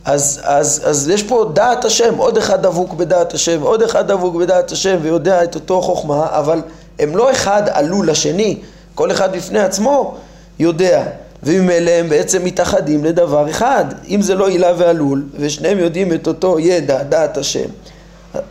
אז, 0.05 0.41
אז, 0.43 0.81
אז 0.85 1.09
יש 1.09 1.23
פה 1.23 1.51
דעת 1.53 1.85
השם, 1.85 2.17
עוד 2.17 2.37
אחד 2.37 2.61
דבוק 2.61 2.93
בדעת 2.93 3.33
השם, 3.33 3.61
עוד 3.61 3.81
אחד 3.81 4.07
דבוק 4.07 4.35
בדעת 4.35 4.71
השם 4.71 4.97
ויודע 5.01 5.43
את 5.43 5.55
אותו 5.55 5.81
חוכמה, 5.81 6.27
אבל 6.29 6.61
הם 6.99 7.17
לא 7.17 7.31
אחד 7.31 7.63
עלול 7.71 8.09
לשני, 8.09 8.57
כל 8.95 9.11
אחד 9.11 9.35
בפני 9.35 9.59
עצמו 9.59 10.15
יודע. 10.59 11.03
וממילא 11.43 11.91
הם 11.91 12.09
בעצם 12.09 12.43
מתאחדים 12.43 13.05
לדבר 13.05 13.49
אחד, 13.49 13.85
אם 14.07 14.21
זה 14.21 14.35
לא 14.35 14.47
עילה 14.47 14.71
ועלול, 14.77 15.23
ושניהם 15.39 15.79
יודעים 15.79 16.13
את 16.13 16.27
אותו 16.27 16.59
ידע, 16.59 17.03
דעת 17.03 17.37
השם. 17.37 17.69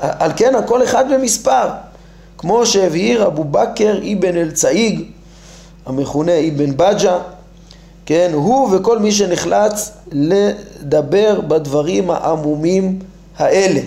על 0.00 0.30
כן 0.36 0.54
הכל 0.54 0.84
אחד 0.84 1.04
במספר, 1.12 1.68
כמו 2.38 2.66
שהבהיר 2.66 3.26
אבו 3.26 3.44
בכר 3.44 3.98
אבן 4.12 4.36
אל-צאיג, 4.36 5.02
המכונה 5.86 6.32
אבן 6.48 6.76
בג'ה, 6.76 7.18
כן, 8.06 8.30
הוא 8.34 8.76
וכל 8.76 8.98
מי 8.98 9.12
שנחלץ 9.12 9.92
לדבר 10.12 11.40
בדברים 11.40 12.10
העמומים 12.10 12.98
האלה. 13.38 13.80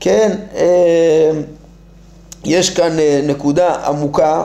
כן, 0.00 0.36
אה, 0.56 1.30
יש 2.44 2.70
כאן 2.70 2.98
אה, 2.98 3.20
נקודה 3.26 3.74
עמוקה 3.86 4.44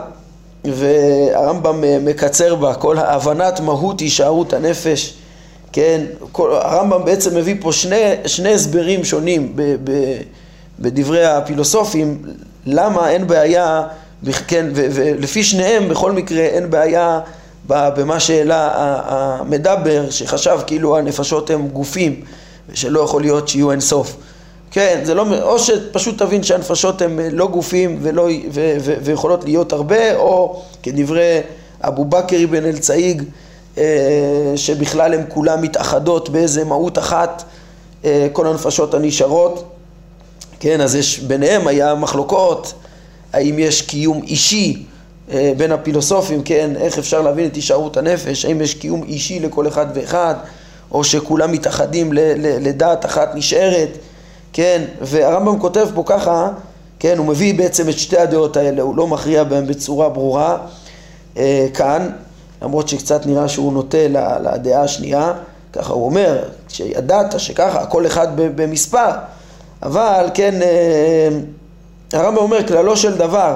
והרמב"ם 0.65 1.83
אה, 1.83 1.97
מקצר 2.01 2.55
בה, 2.55 2.73
כל 2.73 2.97
הבנת 2.97 3.59
מהות 3.59 3.99
הישארות 3.99 4.53
הנפש 4.53 5.13
כן, 5.75 6.01
כל, 6.31 6.51
הרמב"ם 6.61 7.05
בעצם 7.05 7.37
מביא 7.37 7.55
פה 7.59 7.71
שני, 7.71 8.13
שני 8.25 8.53
הסברים 8.53 9.03
שונים 9.03 9.51
ב, 9.55 9.75
ב, 9.83 10.17
בדברי 10.79 11.25
הפילוסופים, 11.25 12.21
למה 12.65 13.09
אין 13.09 13.27
בעיה, 13.27 13.83
כן, 14.47 14.65
ו, 14.75 14.87
ולפי 14.91 15.43
שניהם 15.43 15.89
בכל 15.89 16.11
מקרה 16.11 16.41
אין 16.41 16.69
בעיה 16.69 17.19
במה 17.67 18.19
שהעלה 18.19 18.71
המדבר, 19.05 20.09
שחשב 20.09 20.59
כאילו 20.67 20.97
הנפשות 20.97 21.49
הם 21.49 21.67
גופים, 21.67 22.21
ושלא 22.69 22.99
יכול 22.99 23.21
להיות 23.21 23.47
שיהיו 23.47 23.71
אין 23.71 23.81
סוף. 23.81 24.15
כן, 24.71 24.99
זה 25.03 25.13
לא, 25.13 25.25
או 25.41 25.59
שפשוט 25.59 26.17
תבין 26.17 26.43
שהנפשות 26.43 27.01
הן 27.01 27.19
לא 27.31 27.47
גופים 27.47 27.99
ולא, 28.01 28.29
ו, 28.51 28.75
ו, 28.81 28.93
ויכולות 29.01 29.43
להיות 29.43 29.73
הרבה, 29.73 30.15
או 30.15 30.61
כדברי 30.83 31.39
אבו 31.81 32.05
בכר 32.05 32.43
אבן 32.43 32.65
אל-צאיג, 32.65 33.23
שבכלל 34.55 35.13
הן 35.13 35.23
כולן 35.29 35.61
מתאחדות 35.61 36.29
באיזה 36.29 36.63
מהות 36.63 36.97
אחת, 36.97 37.43
כל 38.33 38.47
הנפשות 38.47 38.93
הנשארות. 38.93 39.63
כן, 40.59 40.81
אז 40.81 40.95
יש 40.95 41.19
ביניהם 41.19 41.67
היה 41.67 41.95
מחלוקות, 41.95 42.73
האם 43.33 43.59
יש 43.59 43.81
קיום 43.81 44.21
אישי 44.23 44.85
אה, 45.31 45.53
בין 45.57 45.71
הפילוסופים, 45.71 46.43
כן, 46.43 46.71
איך 46.75 46.97
אפשר 46.97 47.21
להבין 47.21 47.45
את 47.47 47.55
הישארות 47.55 47.97
הנפש, 47.97 48.45
האם 48.45 48.61
יש 48.61 48.73
קיום 48.73 49.03
אישי 49.03 49.39
לכל 49.39 49.67
אחד 49.67 49.85
ואחד, 49.93 50.35
או 50.91 51.03
שכולם 51.03 51.51
מתאחדים 51.51 52.09
לדעת 52.37 53.05
אחת 53.05 53.35
נשארת, 53.35 53.89
כן, 54.53 54.81
והרמב"ם 55.01 55.59
כותב 55.59 55.87
פה 55.95 56.03
ככה, 56.05 56.49
כן, 56.99 57.17
הוא 57.17 57.25
מביא 57.25 57.53
בעצם 57.53 57.89
את 57.89 57.99
שתי 57.99 58.17
הדעות 58.17 58.57
האלה, 58.57 58.81
הוא 58.81 58.95
לא 58.95 59.07
מכריע 59.07 59.43
בהם 59.43 59.67
בצורה 59.67 60.09
ברורה 60.09 60.57
אה, 61.37 61.67
כאן, 61.73 62.09
למרות 62.61 62.89
שקצת 62.89 63.25
נראה 63.25 63.49
שהוא 63.49 63.73
נוטה 63.73 64.07
לדעה 64.53 64.83
השנייה, 64.83 65.33
ככה 65.73 65.93
הוא 65.93 66.05
אומר, 66.05 66.43
כשידעת 66.67 67.39
שככה, 67.39 67.85
כל 67.85 68.07
אחד 68.07 68.27
במספר, 68.35 69.09
אבל 69.83 70.29
כן, 70.33 70.61
אה, 70.61 71.29
הרמב"ם 72.13 72.37
אומר 72.37 72.67
כללו 72.67 72.97
של 72.97 73.17
דבר, 73.17 73.55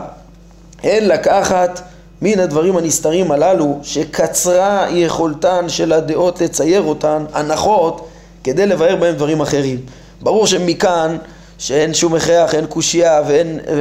אין 0.84 1.08
לקחת 1.08 1.82
מן 2.22 2.40
הדברים 2.40 2.78
הנסתרים 2.78 3.32
הללו 3.32 3.80
שקצרה 3.84 4.88
יכולתן 4.90 5.70
של 5.70 5.94
הדעות 5.94 6.42
לצייר 6.42 6.82
אותן, 6.82 7.26
הנחות, 7.34 8.08
כדי 8.44 8.66
לבאר 8.66 8.96
בהם 8.96 9.16
דברים 9.16 9.42
אחרים. 9.42 9.80
ברור 10.22 10.48
שמכאן 10.48 11.18
שאין 11.58 11.94
שום 11.94 12.16
הכרח, 12.16 12.56
אין 12.56 12.66
קושייה, 12.66 13.22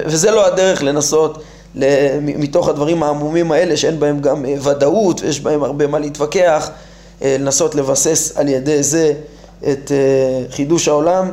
וזה 0.06 0.30
לא 0.30 0.46
הדרך 0.46 0.82
לנסות 0.82 1.42
מתוך 2.20 2.68
הדברים 2.68 3.02
העמומים 3.02 3.52
האלה 3.52 3.76
שאין 3.76 4.00
בהם 4.00 4.20
גם 4.20 4.46
אה, 4.46 4.54
ודאות 4.62 5.20
ויש 5.20 5.40
בהם 5.40 5.62
הרבה 5.62 5.86
מה 5.86 5.98
להתווכח, 5.98 6.70
אה, 7.22 7.36
לנסות 7.38 7.74
לבסס 7.74 8.36
על 8.36 8.48
ידי 8.48 8.82
זה 8.82 9.12
את 9.68 9.92
חידוש 10.50 10.88
העולם. 10.88 11.30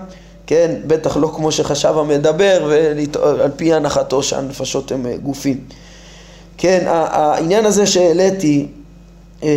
כן, 0.48 0.75
בטח 0.88 1.18
לא 1.18 1.32
כמו 1.36 1.51
שחשב 1.51 1.98
המדבר 1.98 2.65
ועל 2.70 3.51
פי 3.56 3.74
הנחתו 3.74 4.24
שהנפשות 4.24 4.92
אה, 4.92 5.18
גופים. 5.24 5.60
כן, 6.58 6.84
העניין 6.88 7.65
הזה 7.65 7.88
שהעליתי, 7.88 8.68
אה, 9.44 9.50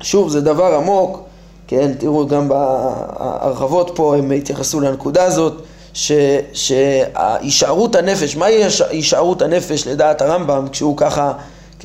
שוב, 0.00 0.28
זה 0.28 0.40
דבר 0.40 0.74
עמוק, 0.74 1.22
כן, 1.66 1.92
תראו 1.98 2.26
גם 2.26 2.48
בהרחבות 2.48 3.90
פה 3.94 4.16
הם 4.16 4.30
התייחסו 4.30 4.80
לנקודה 4.80 5.24
הזאת, 5.24 5.62
שהישארות 6.52 7.96
הנפש, 7.96 8.36
מהי 8.36 8.62
הישארות 8.90 9.42
הנפש 9.42 9.86
לדעת 9.86 10.22
הרמב"ם 10.22 10.66
כשהוא 10.72 10.96
ככה 10.96 11.32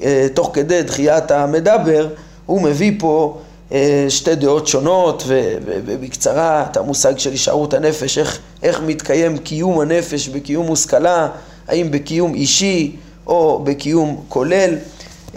אה, 0.04 0.28
תוך 0.34 0.50
כדי 0.54 0.84
דחיית 0.84 1.32
המדבר, 1.32 2.08
הוא 2.46 2.62
מביא 2.62 2.92
פה 3.00 3.38
אה, 3.72 4.06
שתי 4.10 4.36
דעות 4.36 4.68
שונות 4.68 5.24
ובקצרה 5.66 6.66
את 6.72 6.78
המושג 6.78 7.18
של 7.18 7.32
הישארות 7.32 7.74
הנפש, 7.74 8.18
איך, 8.18 8.40
איך 8.64 8.82
מתקיים 8.86 9.38
קיום 9.38 9.80
הנפש 9.80 10.28
בקיום 10.28 10.66
מושכלה, 10.66 11.28
האם 11.68 11.92
בקיום 11.92 12.34
אישי 12.34 12.96
או 13.28 13.62
בקיום 13.64 14.24
כולל. 14.30 14.76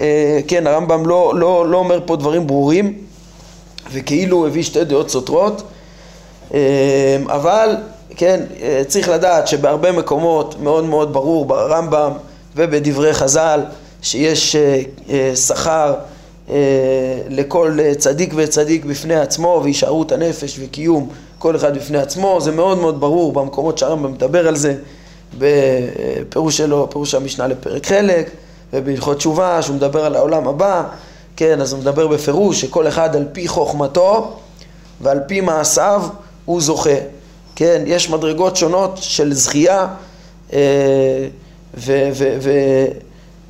אה, 0.00 0.40
כן, 0.48 0.66
הרמב"ם 0.66 1.06
לא, 1.06 1.32
לא, 1.36 1.68
לא 1.68 1.76
אומר 1.76 2.00
פה 2.06 2.16
דברים 2.16 2.46
ברורים 2.46 2.98
וכאילו 3.92 4.36
הוא 4.36 4.46
הביא 4.46 4.62
שתי 4.62 4.84
דעות 4.84 5.10
סותרות, 5.10 5.62
אבל 7.26 7.76
כן, 8.16 8.40
צריך 8.86 9.08
לדעת 9.08 9.48
שבהרבה 9.48 9.92
מקומות 9.92 10.60
מאוד 10.60 10.84
מאוד 10.84 11.12
ברור 11.12 11.44
ברמב"ם 11.44 12.12
ובדברי 12.56 13.14
חז"ל 13.14 13.60
שיש 14.02 14.56
שכר 15.34 15.94
אה, 16.50 16.54
לכל 17.28 17.78
צדיק 17.98 18.32
וצדיק 18.36 18.84
בפני 18.84 19.14
עצמו 19.14 19.60
והישארות 19.62 20.12
הנפש 20.12 20.58
וקיום 20.60 21.08
כל 21.38 21.56
אחד 21.56 21.76
בפני 21.76 21.98
עצמו, 21.98 22.40
זה 22.40 22.52
מאוד 22.52 22.78
מאוד 22.78 23.00
ברור 23.00 23.32
במקומות 23.32 23.78
שהרמב"ם 23.78 24.12
מדבר 24.12 24.48
על 24.48 24.56
זה 24.56 24.74
בפירוש 25.38 26.56
שלו, 26.56 26.90
פירוש 26.90 27.14
המשנה 27.14 27.46
לפרק 27.46 27.86
חלק 27.86 28.30
ובהלכות 28.72 29.16
תשובה 29.16 29.62
שהוא 29.62 29.76
מדבר 29.76 30.04
על 30.04 30.16
העולם 30.16 30.48
הבא, 30.48 30.82
כן, 31.36 31.60
אז 31.60 31.72
הוא 31.72 31.80
מדבר 31.80 32.06
בפירוש 32.06 32.60
שכל 32.60 32.88
אחד 32.88 33.16
על 33.16 33.24
פי 33.32 33.48
חוכמתו 33.48 34.36
ועל 35.00 35.20
פי 35.26 35.40
מעשיו 35.40 36.02
הוא 36.44 36.60
זוכה, 36.60 36.90
כן, 37.56 37.82
יש 37.86 38.10
מדרגות 38.10 38.56
שונות 38.56 38.98
של 39.00 39.34
זכייה 39.34 39.86
אה, 40.52 40.58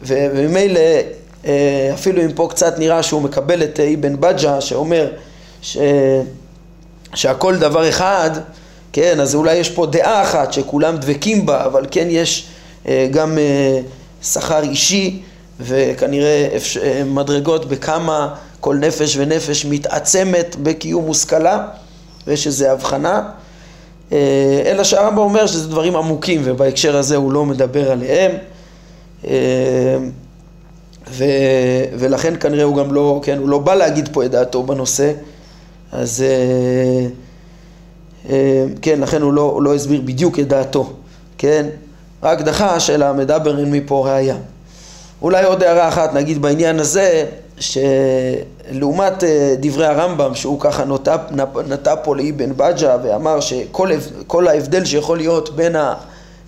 וממילא 0.02 0.80
אה, 1.46 1.90
אפילו 1.94 2.22
אם 2.22 2.32
פה 2.32 2.48
קצת 2.50 2.78
נראה 2.78 3.02
שהוא 3.02 3.22
מקבל 3.22 3.62
את 3.62 3.80
אבן 3.80 4.20
בג'ה 4.20 4.60
שאומר 4.60 5.10
ש... 5.62 5.76
שהכל 7.14 7.56
דבר 7.56 7.88
אחד, 7.88 8.30
כן, 8.92 9.20
אז 9.20 9.34
אולי 9.34 9.54
יש 9.54 9.70
פה 9.70 9.86
דעה 9.86 10.22
אחת 10.22 10.52
שכולם 10.52 10.96
דבקים 10.96 11.46
בה, 11.46 11.64
אבל 11.64 11.86
כן 11.90 12.06
יש 12.10 12.46
אה, 12.88 13.08
גם 13.10 13.38
שכר 14.22 14.62
אישי 14.62 15.22
וכנראה 15.60 16.48
מדרגות 17.06 17.68
בכמה 17.68 18.34
כל 18.60 18.76
נפש 18.76 19.16
ונפש 19.16 19.64
מתעצמת 19.64 20.56
בקיום 20.62 21.04
מושכלה 21.04 21.66
ויש 22.26 22.46
איזו 22.46 22.66
הבחנה 22.66 23.22
אלא 24.66 24.84
שהרמב"ם 24.84 25.18
אומר 25.18 25.46
שזה 25.46 25.68
דברים 25.68 25.96
עמוקים 25.96 26.40
ובהקשר 26.44 26.96
הזה 26.96 27.16
הוא 27.16 27.32
לא 27.32 27.44
מדבר 27.46 27.92
עליהם. 27.92 28.32
ו, 31.10 31.24
ולכן 31.98 32.34
כנראה 32.40 32.64
הוא 32.64 32.76
גם 32.76 32.94
לא, 32.94 33.20
כן, 33.22 33.38
הוא 33.38 33.48
לא 33.48 33.58
בא 33.58 33.74
להגיד 33.74 34.08
פה 34.12 34.24
את 34.24 34.30
דעתו 34.30 34.62
בנושא, 34.62 35.12
אז 35.92 36.24
אה, 36.26 37.06
אה, 38.30 38.64
כן, 38.82 39.00
לכן 39.00 39.22
הוא 39.22 39.32
לא, 39.32 39.42
הוא 39.42 39.62
לא 39.62 39.74
הסביר 39.74 40.00
בדיוק 40.00 40.38
את 40.38 40.48
דעתו, 40.48 40.92
כן, 41.38 41.66
רק 42.22 42.40
דחה 42.40 42.80
של 42.80 43.12
מדבר 43.12 43.58
אין 43.58 43.70
מפה 43.70 44.06
ראייה. 44.06 44.36
אולי 45.22 45.44
עוד 45.44 45.62
הערה 45.62 45.88
אחת 45.88 46.14
נגיד 46.14 46.42
בעניין 46.42 46.80
הזה, 46.80 47.26
שלעומת 47.58 49.24
אה, 49.24 49.54
דברי 49.58 49.86
הרמב"ם, 49.86 50.34
שהוא 50.34 50.60
ככה 50.60 50.84
נוטה, 50.84 51.16
נטע 51.68 51.94
פה 52.02 52.16
לאבן 52.16 52.52
בג'ה 52.56 52.96
ואמר 53.04 53.40
שכל 53.40 54.48
ההבדל 54.48 54.84
שיכול 54.84 55.16
להיות 55.16 55.56
בין 55.56 55.76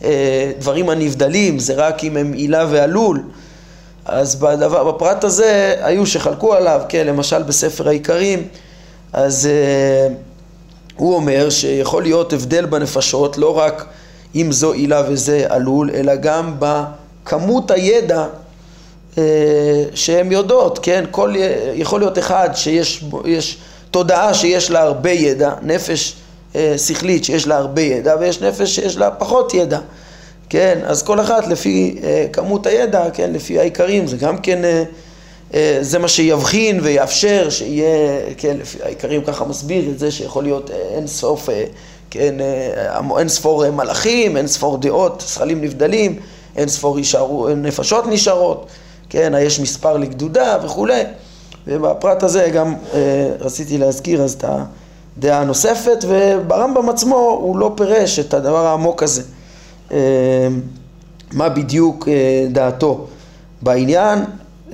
הדברים 0.00 0.88
הנבדלים 0.88 1.58
זה 1.58 1.74
רק 1.74 2.04
אם 2.04 2.16
הם 2.16 2.32
עילה 2.32 2.66
ועלול, 2.70 3.22
אז 4.04 4.36
בדבר, 4.36 4.92
בפרט 4.92 5.24
הזה 5.24 5.74
היו 5.80 6.06
שחלקו 6.06 6.54
עליו, 6.54 6.80
כן, 6.88 7.06
למשל 7.06 7.42
בספר 7.42 7.88
העיקרים, 7.88 8.48
אז 9.12 9.48
uh, 9.48 10.12
הוא 10.96 11.14
אומר 11.14 11.50
שיכול 11.50 12.02
להיות 12.02 12.32
הבדל 12.32 12.66
בנפשות 12.66 13.38
לא 13.38 13.58
רק 13.58 13.86
אם 14.34 14.52
זו 14.52 14.72
עילה 14.72 15.02
וזה 15.08 15.44
עלול, 15.48 15.90
אלא 15.94 16.14
גם 16.16 16.54
בכמות 16.58 17.70
הידע 17.70 18.26
שהן 19.94 20.32
יודעות, 20.32 20.78
כן, 20.82 21.04
כל, 21.10 21.34
יכול 21.74 22.00
להיות 22.00 22.18
אחד 22.18 22.50
שיש 22.54 23.04
יש 23.24 23.58
תודעה 23.90 24.34
שיש 24.34 24.70
לה 24.70 24.82
הרבה 24.82 25.10
ידע, 25.10 25.52
נפש 25.62 26.14
uh, 26.52 26.56
שכלית 26.86 27.24
שיש 27.24 27.46
לה 27.46 27.56
הרבה 27.56 27.82
ידע, 27.82 28.14
ויש 28.20 28.42
נפש 28.42 28.74
שיש 28.74 28.96
לה 28.96 29.10
פחות 29.10 29.54
ידע. 29.54 29.78
כן, 30.48 30.78
אז 30.84 31.02
כל 31.02 31.20
אחת 31.20 31.46
לפי 31.46 31.98
אה, 32.02 32.26
כמות 32.32 32.66
הידע, 32.66 33.10
כן, 33.10 33.32
לפי 33.32 33.58
העיקרים, 33.58 34.06
זה 34.06 34.16
גם 34.16 34.38
כן, 34.38 34.64
אה, 34.64 34.84
אה, 35.54 35.78
זה 35.80 35.98
מה 35.98 36.08
שיבחין 36.08 36.80
ויאפשר 36.82 37.50
שיהיה, 37.50 38.20
כן, 38.36 38.56
לפי 38.60 38.78
העיקרים 38.82 39.24
ככה 39.24 39.44
מסביר 39.44 39.90
את 39.90 39.98
זה 39.98 40.10
שיכול 40.10 40.44
להיות 40.44 40.70
אה, 40.70 40.76
אין 40.76 41.06
סוף, 41.06 41.50
אה, 41.50 41.64
כן, 42.10 42.40
אה, 42.40 43.00
אין 43.18 43.28
ספור 43.28 43.64
אה, 43.64 43.70
מלאכים, 43.70 44.36
אין 44.36 44.46
ספור 44.46 44.78
דעות, 44.78 45.24
שכלים 45.28 45.60
נבדלים, 45.60 46.18
אין 46.56 46.68
ספור 46.68 46.98
ישארו, 46.98 47.48
נפשות 47.48 48.06
נשארות, 48.06 48.66
כן, 49.08 49.32
יש 49.40 49.60
מספר 49.60 49.96
לגדודה 49.96 50.58
וכולי, 50.64 51.02
ובפרט 51.66 52.22
הזה 52.22 52.50
גם 52.54 52.74
אה, 52.94 53.28
רציתי 53.40 53.78
להזכיר 53.78 54.22
אז 54.22 54.32
את 54.32 54.44
הדעה 55.16 55.40
הנוספת, 55.40 56.04
וברמב"ם 56.08 56.88
עצמו 56.88 57.16
הוא 57.16 57.58
לא 57.58 57.72
פירש 57.76 58.18
את 58.18 58.34
הדבר 58.34 58.66
העמוק 58.66 59.02
הזה. 59.02 59.22
אה, 59.92 60.48
מה 61.32 61.48
בדיוק 61.48 62.08
אה, 62.08 62.46
דעתו 62.50 63.06
בעניין. 63.62 64.18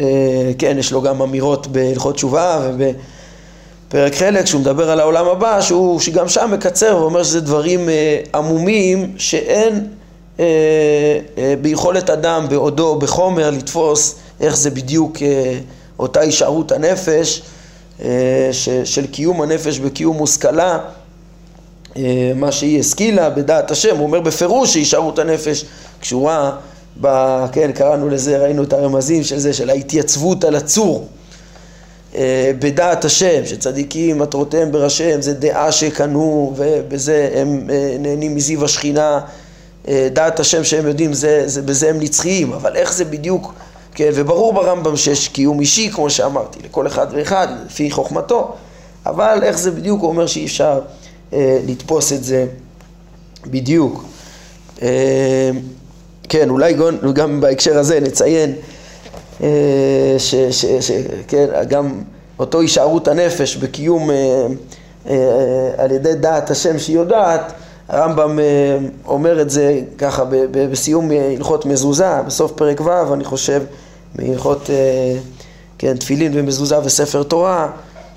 אה, 0.00 0.06
כן, 0.58 0.76
יש 0.78 0.92
לו 0.92 1.02
גם 1.02 1.22
אמירות 1.22 1.66
בהלכות 1.66 2.14
תשובה 2.14 2.60
ובפרק 2.68 4.14
חלק 4.14 4.46
שהוא 4.46 4.60
מדבר 4.60 4.90
על 4.90 5.00
העולם 5.00 5.28
הבא, 5.28 5.60
שהוא, 5.60 6.00
שגם 6.00 6.28
שם 6.28 6.50
מקצר 6.52 6.96
ואומר 7.00 7.22
שזה 7.22 7.40
דברים 7.40 7.88
עמומים 8.34 9.14
שאין 9.16 9.86
ביכולת 11.60 12.10
אדם 12.10 12.46
בעודו 12.48 12.98
בחומר 12.98 13.50
לתפוס 13.50 14.14
איך 14.42 14.57
זה 14.57 14.70
בדיוק 14.70 15.16
אותה 15.98 16.20
הישארות 16.20 16.72
הנפש 16.72 17.42
של 18.85 19.07
קיום 19.11 19.42
הנפש 19.42 19.78
בקיום 19.78 20.16
מושכלה 20.16 20.78
אה, 21.96 22.33
מה 22.37 22.52
שהיא 22.52 22.81
השכילה 22.81 23.31
בדעת 23.31 23.70
השם, 23.70 23.96
הוא 23.96 24.07
אומר 24.07 24.20
בפירוש 24.20 24.72
שהישארות 24.72 25.18
הנפש 25.18 25.64
קשורה, 26.00 26.57
ב, 27.00 27.07
כן, 27.52 27.72
קראנו 27.72 28.09
לזה, 28.09 28.38
ראינו 28.38 28.62
את 28.62 28.72
הרמזים 28.72 29.24
של 29.24 29.38
זה, 29.38 29.52
של 29.52 29.70
ההתייצבות 29.70 30.44
על 30.44 30.55
הצור. 30.55 31.09
אה, 32.14 32.52
בדעת 32.59 33.05
השם, 33.05 33.46
שצדיקים 33.46 34.18
מטרותיהם 34.18 34.72
בראשיהם, 34.72 35.22
זה 35.22 35.35
דעה 35.35 35.72
שקנו 35.72 36.52
ובזה 36.57 37.31
הם 37.35 37.70
אה, 37.70 37.96
נהנים 37.98 38.35
מזיו 38.35 38.64
השכינה, 38.64 39.20
דעת 40.12 40.40
השם 40.40 40.64
שהם 40.64 40.87
יודעים, 40.87 41.12
זה, 41.12 41.42
זה, 41.46 41.62
בזה 41.62 41.90
הם 41.90 42.00
נצחיים, 42.00 42.52
אבל 42.52 42.76
איך 42.76 42.92
זה 42.92 43.05
בדיוק, 43.05 43.55
כן, 43.94 44.11
וברור 44.14 44.52
ברמב"ם 44.52 44.96
שיש 44.96 45.28
קיום 45.28 45.61
אישי, 45.61 45.90
כמו 45.90 46.11
שאמרתי, 46.11 46.59
לכל 46.64 46.87
אחד 46.87 47.07
ואחד, 47.12 47.48
לפי 47.66 47.90
חוכמתו, 47.90 48.55
אבל 49.07 49.38
איך 49.42 49.59
זה 49.59 49.70
בדיוק, 49.70 50.00
הוא 50.00 50.09
אומר 50.09 50.26
שאי 50.26 50.44
אפשר 50.44 50.81
אה, 51.33 51.61
לתפוס 51.66 52.12
את 52.12 52.24
זה 52.24 52.46
בדיוק. 53.46 54.05
אה, 54.83 55.50
כן, 56.28 56.50
אולי 56.50 56.72
גם, 56.74 57.12
גם 57.12 57.40
בהקשר 57.40 57.78
הזה 57.78 58.00
נציין 58.00 58.55
אה, 59.42 60.14
ש, 60.18 60.35
כן, 61.28 61.46
גם 61.68 62.00
אותו 62.38 62.61
הישארות 62.61 63.09
הנפש 63.09 63.57
בקיום 63.57 64.11
אה, 64.11 64.46
אה, 65.11 65.70
על 65.78 65.92
ידי 65.92 66.14
דעת 66.14 66.50
השם 66.50 66.78
שהיא 66.78 66.96
יודעת, 66.96 67.52
הרמב"ם 67.88 68.38
אה, 68.38 68.78
אומר 69.06 69.42
את 69.42 69.50
זה 69.50 69.80
ככה 69.98 70.24
בסיום 70.50 71.10
הלכות 71.10 71.66
מזוזה, 71.66 72.22
בסוף 72.26 72.52
פרק 72.52 72.80
ו', 72.80 73.14
אני 73.14 73.24
חושב, 73.24 73.62
בהלכות 74.14 74.70
אה, 74.70 75.18
כן, 75.78 75.96
תפילין 75.96 76.32
ומזוזה 76.34 76.78
וספר 76.84 77.22
תורה, 77.22 77.68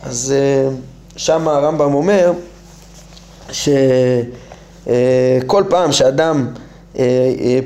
אז 0.04 0.34
אה, 0.36 0.70
שם 1.16 1.48
הרמב"ם 1.48 1.94
אומר 1.94 2.34
שכל 3.52 3.74
פעם 5.70 5.92
שאדם 5.92 6.48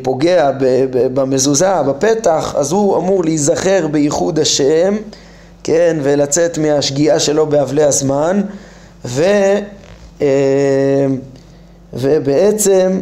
פוגע 0.02 0.52
במזוזה, 0.92 1.84
בפתח, 1.88 2.56
אז 2.58 2.72
הוא 2.72 2.98
אמור 2.98 3.24
להיזכר 3.24 3.88
בייחוד 3.92 4.40
השם, 4.40 4.96
כן, 5.64 5.98
ולצאת 6.04 6.58
מהשגיאה 6.58 7.20
שלו 7.20 7.46
באבלי 7.48 7.84
הזמן, 7.84 8.42
ו, 9.06 9.24
אה, 10.22 10.28
ובעצם 11.94 13.02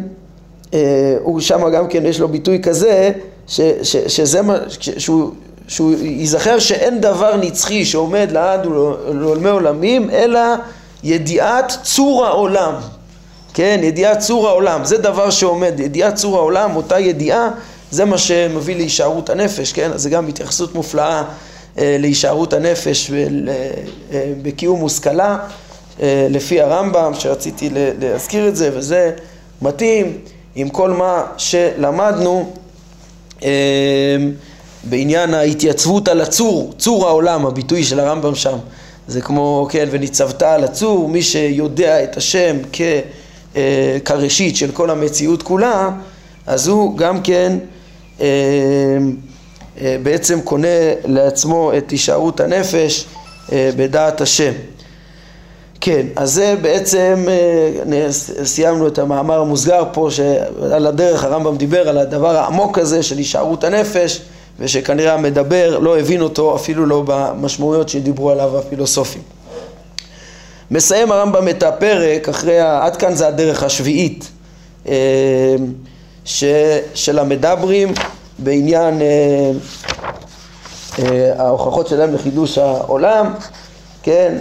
הוא 1.20 1.40
שם 1.40 1.70
גם 1.70 1.88
כן 1.88 2.06
יש 2.06 2.20
לו 2.20 2.28
ביטוי 2.28 2.62
כזה, 2.62 3.12
ש, 3.46 3.60
ש, 3.82 3.96
שזה 3.96 4.42
מה, 4.42 4.56
שהוא, 4.78 5.32
שהוא 5.68 5.94
ייזכר 6.00 6.58
שאין 6.58 7.00
דבר 7.00 7.36
נצחי 7.36 7.84
שעומד 7.84 8.28
לעד 8.32 8.66
ולעולמי 8.66 9.48
עולמים, 9.48 10.10
אלא 10.10 10.40
ידיעת 11.04 11.72
צור 11.82 12.26
העולם, 12.26 12.74
כן, 13.54 13.80
ידיעת 13.82 14.18
צור 14.18 14.48
העולם, 14.48 14.84
זה 14.84 14.98
דבר 14.98 15.30
שעומד, 15.30 15.80
ידיעת 15.80 16.14
צור 16.14 16.36
העולם, 16.36 16.76
אותה 16.76 17.00
ידיעה, 17.00 17.50
זה 17.90 18.04
מה 18.04 18.18
שמביא 18.18 18.76
להישארות 18.76 19.30
הנפש, 19.30 19.72
כן, 19.72 19.90
זה 19.94 20.10
גם 20.10 20.28
התייחסות 20.28 20.74
מופלאה 20.74 21.22
אה, 21.78 21.96
להישארות 21.98 22.52
הנפש 22.52 23.10
ול, 23.10 23.48
אה, 24.12 24.32
בקיום 24.42 24.80
מושכלה, 24.80 25.30
אה, 25.30 25.46
לפי 26.30 26.60
הרמב"ם, 26.60 27.12
שרציתי 27.14 27.70
להזכיר 28.00 28.48
את 28.48 28.56
זה, 28.56 28.70
וזה 28.74 29.12
מתאים 29.62 30.18
עם 30.54 30.68
כל 30.68 30.90
מה 30.90 31.22
שלמדנו 31.36 32.52
אה, 33.42 33.48
בעניין 34.84 35.34
ההתייצבות 35.34 36.08
על 36.08 36.20
הצור, 36.20 36.74
צור 36.78 37.06
העולם, 37.06 37.46
הביטוי 37.46 37.84
של 37.84 38.00
הרמב"ם 38.00 38.34
שם. 38.34 38.58
זה 39.08 39.20
כמו, 39.20 39.68
כן, 39.70 39.88
וניצבת 39.90 40.42
על 40.42 40.64
הצור, 40.64 41.08
מי 41.08 41.22
שיודע 41.22 42.04
את 42.04 42.16
השם 42.16 42.56
כ, 42.72 42.80
אה, 43.56 43.98
כראשית 44.04 44.56
של 44.56 44.72
כל 44.72 44.90
המציאות 44.90 45.42
כולה, 45.42 45.90
אז 46.46 46.68
הוא 46.68 46.96
גם 46.96 47.22
כן 47.22 47.58
אה, 48.20 48.26
אה, 49.80 49.96
בעצם 50.02 50.40
קונה 50.40 50.68
לעצמו 51.04 51.72
את 51.78 51.90
הישארות 51.90 52.40
הנפש 52.40 53.04
אה, 53.52 53.70
בדעת 53.76 54.20
השם. 54.20 54.52
כן, 55.88 56.06
אז 56.16 56.32
זה 56.32 56.54
בעצם, 56.62 57.24
אה, 57.28 58.12
סיימנו 58.44 58.86
את 58.86 58.98
המאמר 58.98 59.40
המוסגר 59.40 59.84
פה, 59.92 60.08
שעל 60.10 60.86
הדרך 60.86 61.24
הרמב"ם 61.24 61.56
דיבר 61.56 61.88
על 61.88 61.98
הדבר 61.98 62.36
העמוק 62.36 62.78
הזה 62.78 63.02
של 63.02 63.18
הישארות 63.18 63.64
הנפש. 63.64 64.20
ושכנראה 64.58 65.14
המדבר 65.14 65.78
לא 65.78 65.98
הבין 65.98 66.20
אותו 66.20 66.56
אפילו 66.56 66.86
לא 66.86 67.02
במשמעויות 67.06 67.88
שדיברו 67.88 68.30
עליו 68.30 68.58
הפילוסופים. 68.58 69.22
מסיים 70.70 71.12
הרמב"ם 71.12 71.48
את 71.48 71.62
הפרק 71.62 72.28
אחרי. 72.28 72.60
עד 72.60 72.96
כאן 72.96 73.14
זה 73.14 73.28
הדרך 73.28 73.62
השביעית 73.62 74.30
אה, 74.88 74.94
ש... 76.24 76.44
של 76.94 77.18
המדברים 77.18 77.92
בעניין 78.38 79.00
אה, 79.02 79.52
ההוכחות 81.38 81.88
שלהם 81.88 82.14
לחידוש 82.14 82.58
העולם, 82.58 83.34
כן, 84.08 84.34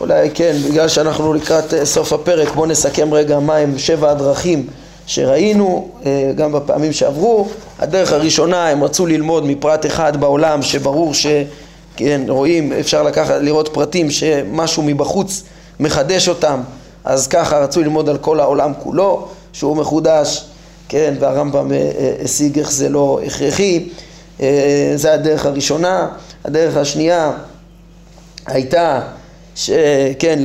אולי 0.00 0.30
כן, 0.34 0.56
בגלל 0.68 0.88
שאנחנו 0.88 1.34
לקראת 1.34 1.74
סוף 1.84 2.12
הפרק 2.12 2.48
בואו 2.54 2.66
נסכם 2.66 3.14
רגע 3.14 3.38
מהם 3.38 3.78
שבע 3.78 4.10
הדרכים 4.10 4.66
שראינו 5.06 5.88
אה, 6.06 6.32
גם 6.36 6.52
בפעמים 6.52 6.92
שעברו. 6.92 7.48
הדרך 7.78 8.12
הראשונה, 8.12 8.68
הם 8.68 8.84
רצו 8.84 9.06
ללמוד 9.06 9.46
מפרט 9.46 9.86
אחד 9.86 10.16
בעולם 10.16 10.62
שברור 10.62 11.14
שכן, 11.14 12.20
רואים, 12.28 12.72
אפשר 12.72 13.02
לקחת, 13.02 13.34
לראות 13.40 13.68
פרטים 13.68 14.10
שמשהו 14.10 14.82
מבחוץ 14.82 15.42
מחדש 15.80 16.28
אותם, 16.28 16.60
אז 17.04 17.26
ככה 17.26 17.58
רצו 17.58 17.80
ללמוד 17.80 18.08
על 18.08 18.18
כל 18.18 18.40
העולם 18.40 18.72
כולו, 18.82 19.28
שהוא 19.52 19.76
מחודש, 19.76 20.44
כן, 20.88 21.14
והרמב"ם 21.20 21.72
אה, 21.72 21.76
אה, 21.76 22.14
השיג 22.24 22.58
איך 22.58 22.72
זה 22.72 22.88
לא 22.88 23.20
הכרחי. 23.26 23.88
זה 24.96 25.12
הדרך 25.12 25.46
הראשונה. 25.46 26.08
הדרך 26.44 26.76
השנייה 26.76 27.32
הייתה, 28.46 29.00
ש, 29.54 29.70
כן, 30.18 30.38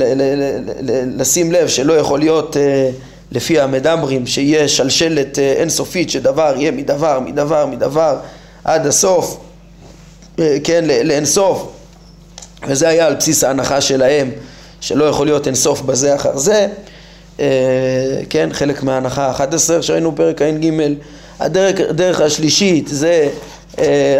לשים 1.16 1.52
לב 1.52 1.68
שלא 1.68 1.92
יכול 1.92 2.18
להיות 2.18 2.56
לפי 3.32 3.60
המדברים 3.60 4.26
שיהיה 4.26 4.68
שלשלת 4.68 5.38
אה, 5.38 5.52
אינסופית 5.52 6.10
שדבר 6.10 6.54
יהיה 6.56 6.70
מדבר, 6.70 7.20
מדבר, 7.20 7.66
מדבר 7.66 8.16
עד 8.64 8.86
הסוף, 8.86 9.38
אה, 10.38 10.56
כן, 10.64 10.84
לאינסוף 11.04 11.68
וזה 12.68 12.88
היה 12.88 13.06
על 13.06 13.14
בסיס 13.14 13.44
ההנחה 13.44 13.80
שלהם 13.80 14.30
שלא 14.80 15.04
יכול 15.04 15.26
להיות 15.26 15.46
אינסוף 15.46 15.80
בזה 15.80 16.14
אחר 16.14 16.36
זה, 16.38 16.66
אה, 17.40 17.46
כן, 18.30 18.48
חלק 18.52 18.82
מההנחה 18.82 19.26
ה-11 19.26 19.82
שראינו 19.82 20.12
בפרק 20.12 20.42
ע"ג. 20.42 20.70
הדרך, 21.40 21.80
הדרך 21.90 22.20
השלישית 22.20 22.88
זה 22.88 23.28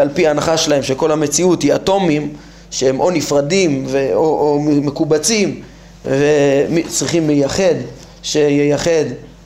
על 0.00 0.08
פי 0.14 0.26
ההנחה 0.26 0.56
שלהם 0.56 0.82
שכל 0.82 1.12
המציאות 1.12 1.62
היא 1.62 1.74
אטומים 1.74 2.32
שהם 2.72 3.00
או 3.00 3.10
נפרדים 3.10 3.84
ו, 3.86 4.10
או, 4.14 4.20
או 4.20 4.60
מקובצים 4.60 5.62
וצריכים 6.04 7.26
לייחד 7.26 7.74
שייחד 8.22 9.04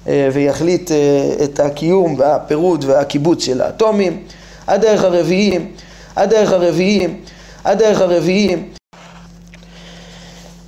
אה, 0.08 0.28
ויחליט 0.32 0.90
אה, 0.90 0.96
את 1.44 1.60
הקיום 1.60 2.14
והפירוד 2.18 2.84
והקיבוץ 2.84 3.44
של 3.44 3.60
האטומים. 3.60 4.22
הדרך 4.66 5.04
הרביעי, 5.04 5.58
הדרך 6.16 6.52
הרביעי, 6.52 7.06
הדרך 7.64 8.00
הרביעי, 8.00 8.56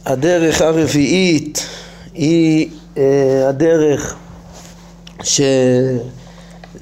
הדרך 0.06 0.62
הרביעית 0.62 1.66
היא 2.14 2.68
אה, 2.96 3.48
הדרך 3.48 4.16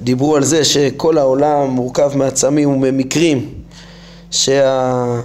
שדיברו 0.01 0.35
על 0.35 0.43
זה 0.43 0.65
שכל 0.65 1.17
העולם 1.17 1.69
מורכב 1.69 2.11
מעצמים 2.15 2.69
וממקרים 2.69 3.49
שה... 4.31 5.19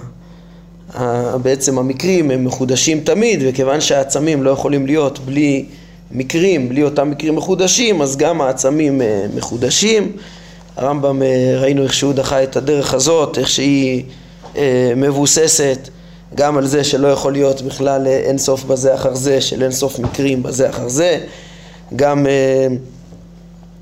בעצם 1.41 1.79
המקרים 1.79 2.31
הם 2.31 2.45
מחודשים 2.45 2.99
תמיד 2.99 3.43
וכיוון 3.47 3.81
שהעצמים 3.81 4.43
לא 4.43 4.49
יכולים 4.49 4.85
להיות 4.85 5.19
בלי 5.19 5.65
מקרים, 6.11 6.69
בלי 6.69 6.83
אותם 6.83 7.09
מקרים 7.09 7.35
מחודשים, 7.35 8.01
אז 8.01 8.17
גם 8.17 8.41
העצמים 8.41 9.01
אה, 9.01 9.25
מחודשים. 9.35 10.11
הרמב"ם, 10.75 11.21
אה, 11.23 11.55
ראינו 11.59 11.83
איך 11.83 11.93
שהוא 11.93 12.13
דחה 12.13 12.43
את 12.43 12.55
הדרך 12.55 12.93
הזאת, 12.93 13.37
איך 13.37 13.49
שהיא 13.49 14.03
אה, 14.57 14.93
מבוססת 14.95 15.89
גם 16.35 16.57
על 16.57 16.67
זה 16.67 16.83
שלא 16.83 17.07
יכול 17.07 17.33
להיות 17.33 17.61
בכלל 17.61 18.07
אין 18.07 18.37
סוף 18.37 18.63
בזה 18.63 18.95
אחר 18.95 19.15
זה, 19.15 19.41
של 19.41 19.63
אין 19.63 19.71
סוף 19.71 19.99
מקרים 19.99 20.43
בזה 20.43 20.69
אחר 20.69 20.87
זה, 20.87 21.19
גם 21.95 22.25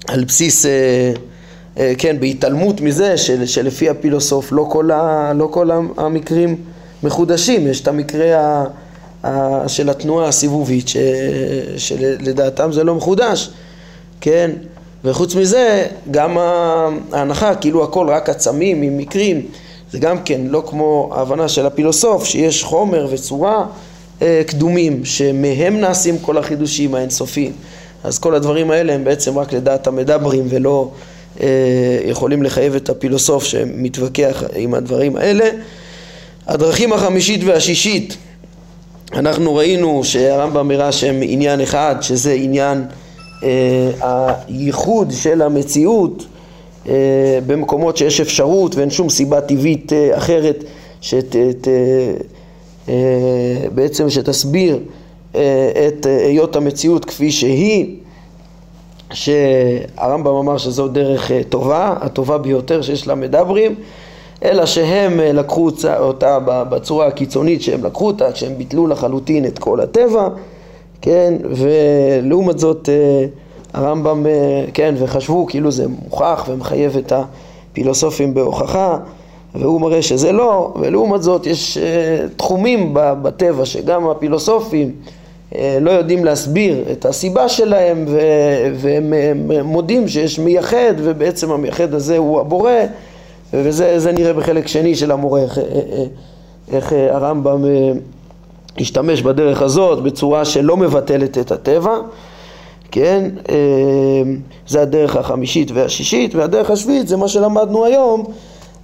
על 0.08 0.24
בסיס, 0.24 0.66
כן, 1.98 2.20
בהתעלמות 2.20 2.82
מזה 2.82 3.18
של, 3.18 3.46
שלפי 3.46 3.90
הפילוסוף 3.90 4.52
לא 4.52 4.68
כל, 4.70 4.92
ה, 4.92 5.34
לא 5.36 5.48
כל 5.52 5.72
המקרים 5.98 6.56
מחודשים, 7.04 7.68
יש 7.68 7.82
את 7.82 7.88
המקרה 7.88 8.40
ה... 9.24 9.68
של 9.68 9.90
התנועה 9.90 10.28
הסיבובית, 10.28 10.88
ש, 10.88 10.98
שלדעתם 11.78 12.72
זה 12.72 12.84
לא 12.84 12.96
מחודש, 12.96 13.50
כן? 14.22 14.52
וחוץ 15.04 15.36
מזה, 15.36 15.88
גם 16.12 16.38
ההנחה, 16.38 17.56
כאילו 17.56 17.84
הכל 17.84 18.10
רק 18.10 18.30
עצמים 18.30 18.82
עם 18.82 18.98
מקרים, 18.98 19.42
זה 19.92 20.00
גם 20.00 20.24
כן 20.24 20.42
לא 20.44 20.64
כמו 20.68 21.10
ההבנה 21.16 21.48
של 21.48 21.66
הפילוסוף, 21.66 22.26
שיש 22.26 22.64
חומר 22.64 23.08
וצורה, 23.12 23.66
קדומים 24.48 25.06
שמהם 25.06 25.80
נעשים 25.80 26.20
כל 26.20 26.38
החידושים 26.38 26.96
האינסופיים 26.96 27.52
אז 28.04 28.20
כל 28.20 28.36
הדברים 28.36 28.72
האלה 28.72 28.94
הם 28.94 29.04
בעצם 29.04 29.38
רק 29.38 29.54
לדעת 29.54 29.88
המדברים 29.88 30.46
ולא 30.50 30.92
אה, 31.42 31.48
יכולים 32.06 32.44
לחייב 32.44 32.76
את 32.76 32.90
הפילוסוף 32.90 33.44
שמתווכח 33.44 34.44
עם 34.56 34.74
הדברים 34.74 35.16
האלה. 35.16 35.50
הדרכים 36.52 36.94
החמישית 36.94 37.44
והשישית 37.44 38.18
אנחנו 39.14 39.56
ראינו 39.56 40.04
שהרמב"ם 40.04 40.72
הראה 40.72 40.92
שהם 40.92 41.20
עניין 41.22 41.62
אחד 41.62 41.96
שזה 42.02 42.34
עניין 42.34 42.86
אה, 43.44 43.90
הייחוד 44.48 45.12
של 45.12 45.42
המציאות 45.42 46.26
אה, 46.90 47.40
במקומות 47.48 47.98
שיש 47.98 48.22
אפשרות 48.22 48.76
ואין 48.76 48.90
שום 48.90 49.10
סיבה 49.10 49.42
טבעית 49.42 49.94
אה, 49.94 50.18
אחרת 50.18 50.64
שת, 51.02 51.36
ת, 51.36 51.68
אה, 52.90 52.94
בעצם 53.76 54.10
שתסביר 54.10 54.80
אה, 55.36 55.72
את 55.88 56.06
היות 56.06 56.56
המציאות 56.56 57.06
כפי 57.06 57.32
שהיא 57.32 57.96
שהרמב"ם 59.14 60.36
אמר 60.36 60.58
שזו 60.58 60.88
דרך 60.88 61.32
אה, 61.32 61.42
טובה, 61.50 61.96
הטובה 62.02 62.38
ביותר 62.38 62.82
שיש 62.82 63.08
לה 63.08 63.16
מדברים 63.16 63.76
אלא 64.44 64.66
שהם 64.66 65.20
אה, 65.20 65.32
לקחו 65.32 65.70
אותה 66.00 66.40
בצורה 66.46 67.08
הקיצונית 67.08 67.62
שהם 67.62 67.86
לקחו 67.86 68.08
אותה 68.08 68.32
כשהם 68.32 68.58
ביטלו 68.58 68.88
לחלוטין 68.88 69.46
את 69.46 69.60
כל 69.60 69.80
הטבע 69.80 70.30
כן, 71.02 71.34
ולעומת 71.44 72.60
זאת 72.60 72.90
הרמב"ם, 73.74 74.26
כן, 74.74 74.96
וחשבו 74.98 75.46
כאילו 75.46 75.72
זה 75.72 75.86
מוכח 75.88 76.46
ומחייב 76.50 76.98
את 76.98 77.14
הפילוסופים 77.72 78.34
בהוכחה 78.34 78.98
והוא 79.56 79.82
מראה 79.82 80.02
שזה 80.02 80.32
לא, 80.32 80.74
ולעומת 80.80 81.24
זאת 81.24 81.46
יש 81.46 81.78
תחומים 82.38 82.90
בטבע 82.94 83.66
שגם 83.66 84.08
הפילוסופים 84.08 84.92
אה, 85.56 85.78
לא 85.82 85.92
יודעים 85.92 86.26
להסביר 86.26 86.84
את 86.92 87.06
הסיבה 87.06 87.50
שלהם 87.50 88.06
והם 88.76 89.14
מודים 89.64 90.08
שיש 90.08 90.40
מייחד 90.40 90.94
ובעצם 90.98 91.52
המייחד 91.52 91.94
הזה 91.94 92.18
הוא 92.18 92.40
הבורא 92.40 92.72
וזה 93.54 94.12
נראה 94.12 94.34
בחלק 94.34 94.68
שני 94.68 94.96
של 94.96 95.12
המורה 95.12 95.42
איך, 95.42 95.58
אה, 95.58 95.64
אה, 95.64 96.04
איך 96.72 96.94
הרמב"ם 97.12 97.66
השתמש 98.80 99.22
בדרך 99.22 99.62
הזאת 99.62 100.04
בצורה 100.04 100.46
שלא 100.46 100.78
מבטלת 100.78 101.38
את 101.38 101.52
הטבע 101.52 101.98
כן, 102.92 103.30
זה 104.68 104.82
הדרך 104.82 105.16
החמישית 105.16 105.72
והשישית 105.72 106.36
והדרך 106.36 106.70
השביעית 106.70 107.08
זה 107.08 107.18
מה 107.18 107.28
שלמדנו 107.28 107.86
היום 107.86 108.24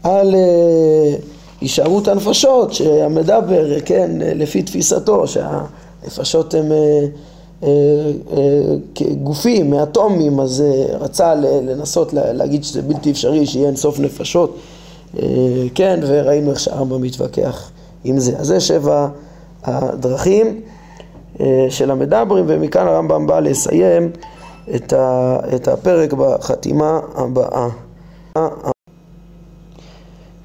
על 0.03 0.35
הישארות 1.61 2.07
הנפשות 2.07 2.73
שהמדבר, 2.73 3.79
כן, 3.85 4.11
לפי 4.35 4.63
תפיסתו 4.63 5.27
שה... 5.27 5.59
נפשות 6.07 6.53
הן 6.53 6.71
אה, 6.71 6.77
אה, 6.77 6.81
אה, 6.81 7.07
גופים, 9.23 9.69
מאטומים, 9.69 10.39
אז 10.39 10.63
רצה 10.99 11.35
לנסות 11.35 12.13
להגיד 12.13 12.63
שזה 12.63 12.81
בלתי 12.81 13.11
אפשרי 13.11 13.45
שיהיה 13.45 13.67
אינסוף 13.67 13.99
נפשות, 13.99 14.57
כן, 15.75 15.99
וראינו 16.07 16.51
איך 16.51 16.59
שהרמב"ם 16.59 17.01
מתווכח 17.01 17.71
עם 18.03 18.19
זה. 18.19 18.37
אז 18.37 18.47
זה 18.47 18.59
שבע 18.59 19.07
הדרכים 19.63 20.61
של 21.69 21.91
המדברים, 21.91 22.45
ומכאן 22.47 22.87
הרמב"ם 22.87 23.27
בא 23.27 23.39
לסיים 23.39 24.11
את 25.55 25.67
הפרק 25.67 26.13
בחתימה 26.13 26.99
הבאה. 27.15 27.67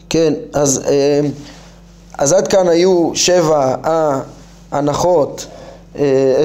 כן, 0.09 0.35
אז, 0.53 0.83
אז 2.19 2.33
עד 2.33 2.49
כאן 2.49 2.69
היו 2.69 3.11
שבע 3.15 3.75
ההנחות 4.73 5.47
אה, 5.51 5.62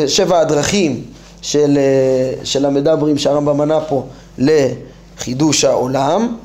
שבע 0.08 0.40
הדרכים 0.40 1.04
של, 1.42 1.78
אה, 1.78 2.46
של 2.46 2.66
המדברים 2.66 3.18
שהרמב"ם 3.18 3.58
מנה 3.58 3.80
פה 3.82 4.06
לחידוש 4.38 5.66
העולם 5.66 6.36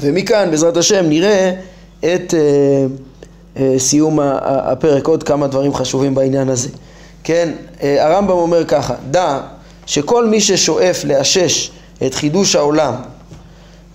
ומכאן 0.00 0.50
בעזרת 0.50 0.76
השם 0.76 1.08
נראה 1.08 1.52
את 2.00 2.34
אה, 3.56 3.78
סיום 3.78 4.18
הפרק, 4.42 5.06
עוד 5.06 5.22
כמה 5.22 5.46
דברים 5.46 5.74
חשובים 5.74 6.14
בעניין 6.14 6.48
הזה. 6.48 6.68
כן, 7.24 7.52
הרמב"ם 7.80 8.30
אומר 8.30 8.64
ככה, 8.64 8.94
דע 9.10 9.40
שכל 9.86 10.26
מי 10.26 10.40
ששואף 10.40 11.04
לאשש 11.04 11.70
את 12.06 12.14
חידוש 12.14 12.56
העולם, 12.56 12.94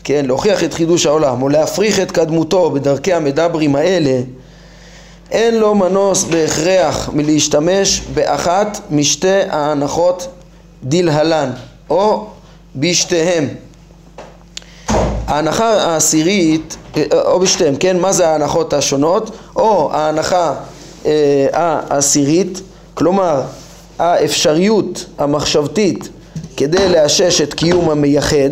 כן, 0.03 0.25
להוכיח 0.25 0.63
את 0.63 0.73
חידוש 0.73 1.05
העולם 1.05 1.41
או 1.41 1.49
להפריך 1.49 1.99
את 1.99 2.11
קדמותו 2.11 2.71
בדרכי 2.71 3.13
המדברים 3.13 3.75
האלה 3.75 4.21
אין 5.33 5.57
לו 5.57 5.75
מנוס 5.75 6.23
בהכרח 6.23 7.09
מלהשתמש 7.13 8.01
באחת 8.13 8.79
משתי 8.89 9.41
ההנחות 9.49 10.27
דלהלן 10.83 11.51
או 11.89 12.25
בשתיהם. 12.75 13.47
ההנחה 15.27 15.69
העשירית, 15.69 16.77
או 17.11 17.39
בשתיהם, 17.39 17.75
כן? 17.75 17.99
מה 17.99 18.11
זה 18.11 18.27
ההנחות 18.27 18.73
השונות? 18.73 19.31
או 19.55 19.93
ההנחה 19.93 20.53
אה, 21.05 21.47
העשירית, 21.53 22.61
כלומר 22.93 23.41
האפשריות 23.99 25.05
המחשבתית 25.17 26.09
כדי 26.57 26.89
לאשש 26.89 27.41
את 27.41 27.53
קיום 27.53 27.89
המייחד, 27.89 28.49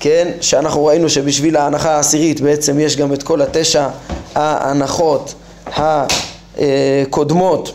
כן? 0.00 0.28
שאנחנו 0.40 0.86
ראינו 0.86 1.08
שבשביל 1.08 1.56
ההנחה 1.56 1.90
העשירית 1.90 2.40
בעצם 2.40 2.80
יש 2.80 2.96
גם 2.96 3.12
את 3.12 3.22
כל 3.22 3.42
התשע 3.42 3.88
ההנחות 4.34 5.34
הקודמות 5.66 7.72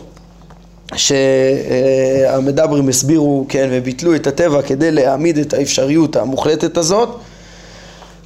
שהמדברים 0.96 2.88
הסבירו, 2.88 3.46
כן, 3.48 3.68
וביטלו 3.70 4.14
את 4.14 4.26
הטבע 4.26 4.62
כדי 4.62 4.90
להעמיד 4.90 5.38
את 5.38 5.54
האפשריות 5.54 6.16
המוחלטת 6.16 6.76
הזאת, 6.76 7.08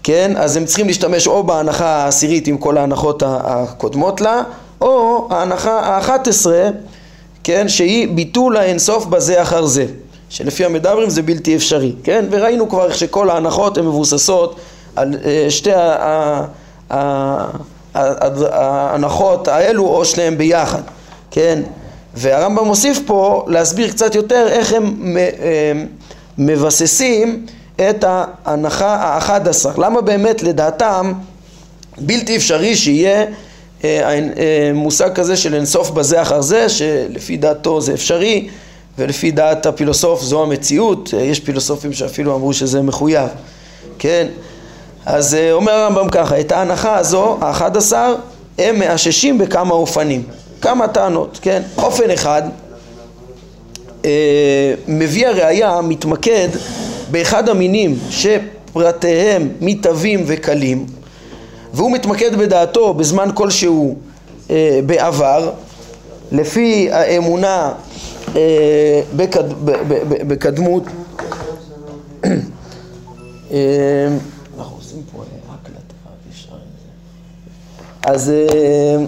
כן, 0.02 0.32
אז 0.36 0.56
הם 0.56 0.64
צריכים 0.64 0.86
להשתמש 0.86 1.26
או 1.26 1.44
בהנחה 1.44 1.86
העשירית 1.86 2.46
עם 2.46 2.56
כל 2.56 2.78
ההנחות 2.78 3.22
הקודמות 3.26 4.20
לה, 4.20 4.42
או 4.80 5.28
ההנחה 5.30 5.80
האחת 5.80 6.28
עשרה, 6.28 6.68
כן, 7.44 7.68
שהיא 7.68 8.08
ביטול 8.08 8.56
האינסוף 8.56 9.06
בזה 9.06 9.42
אחר 9.42 9.66
זה, 9.66 9.86
שלפי 10.28 10.64
המדברים 10.64 11.10
זה 11.10 11.22
בלתי 11.22 11.56
אפשרי, 11.56 11.92
כן, 12.02 12.24
וראינו 12.30 12.68
כבר 12.68 12.92
שכל 12.92 13.30
ההנחות 13.30 13.78
הן 13.78 13.86
מבוססות 13.86 14.56
על 14.96 15.14
אה, 15.24 15.46
שתי 15.50 15.72
ה... 16.90 17.46
ההנחות 18.52 19.48
האלו 19.48 19.86
או 19.86 20.04
שניהם 20.04 20.38
ביחד, 20.38 20.82
כן? 21.30 21.62
והרמב"ם 22.14 22.64
מוסיף 22.64 23.00
פה 23.06 23.44
להסביר 23.48 23.90
קצת 23.90 24.14
יותר 24.14 24.46
איך 24.48 24.72
הם 24.72 25.16
מבססים 26.38 27.46
את 27.76 28.04
ההנחה 28.08 28.94
האחד 28.94 29.48
עשר. 29.48 29.76
למה 29.78 30.00
באמת 30.00 30.42
לדעתם 30.42 31.12
בלתי 31.98 32.36
אפשרי 32.36 32.76
שיהיה 32.76 33.24
אה, 33.84 34.18
אה, 34.38 34.70
מושג 34.74 35.14
כזה 35.14 35.36
של 35.36 35.54
אינסוף 35.54 35.90
בזה 35.90 36.22
אחר 36.22 36.40
זה, 36.40 36.68
שלפי 36.68 37.36
דעתו 37.36 37.80
זה 37.80 37.94
אפשרי 37.94 38.48
ולפי 38.98 39.30
דעת 39.30 39.66
הפילוסוף 39.66 40.22
זו 40.22 40.42
המציאות, 40.42 41.14
אה, 41.16 41.22
יש 41.22 41.40
פילוסופים 41.40 41.92
שאפילו 41.92 42.36
אמרו 42.36 42.52
שזה 42.52 42.82
מחויב, 42.82 43.28
כן? 43.98 44.26
אז 45.06 45.34
אה, 45.34 45.52
אומר 45.52 45.72
הרמב"ם 45.72 46.08
ככה, 46.08 46.40
את 46.40 46.52
ההנחה 46.52 46.96
הזו, 46.96 47.38
האחד 47.40 47.76
עשר, 47.76 48.14
הם 48.58 48.78
מאששים 48.78 49.38
בכמה 49.38 49.74
אופנים, 49.74 50.22
כמה 50.60 50.88
טענות, 50.88 51.38
כן? 51.42 51.62
אופן 51.78 52.10
אחד, 52.10 52.42
אה, 54.04 54.74
מביא 54.88 55.28
הראייה 55.28 55.80
מתמקד 55.80 56.48
באחד 57.10 57.48
המינים 57.48 57.98
שפרטיהם 58.10 59.48
מתהווים 59.60 60.24
וקלים 60.26 60.86
והוא 61.74 61.92
מתמקד 61.92 62.36
בדעתו 62.36 62.94
בזמן 62.94 63.28
כלשהו 63.34 63.96
אה, 64.50 64.80
בעבר 64.86 65.50
לפי 66.32 66.88
האמונה 66.92 67.72
אה, 68.36 69.00
בקד, 69.16 69.52
ב, 69.52 69.70
ב, 69.70 69.94
ב, 70.08 70.28
בקדמות 70.28 70.82
אה, 78.06 78.12
אז 78.12 78.30
אה, 78.30 79.04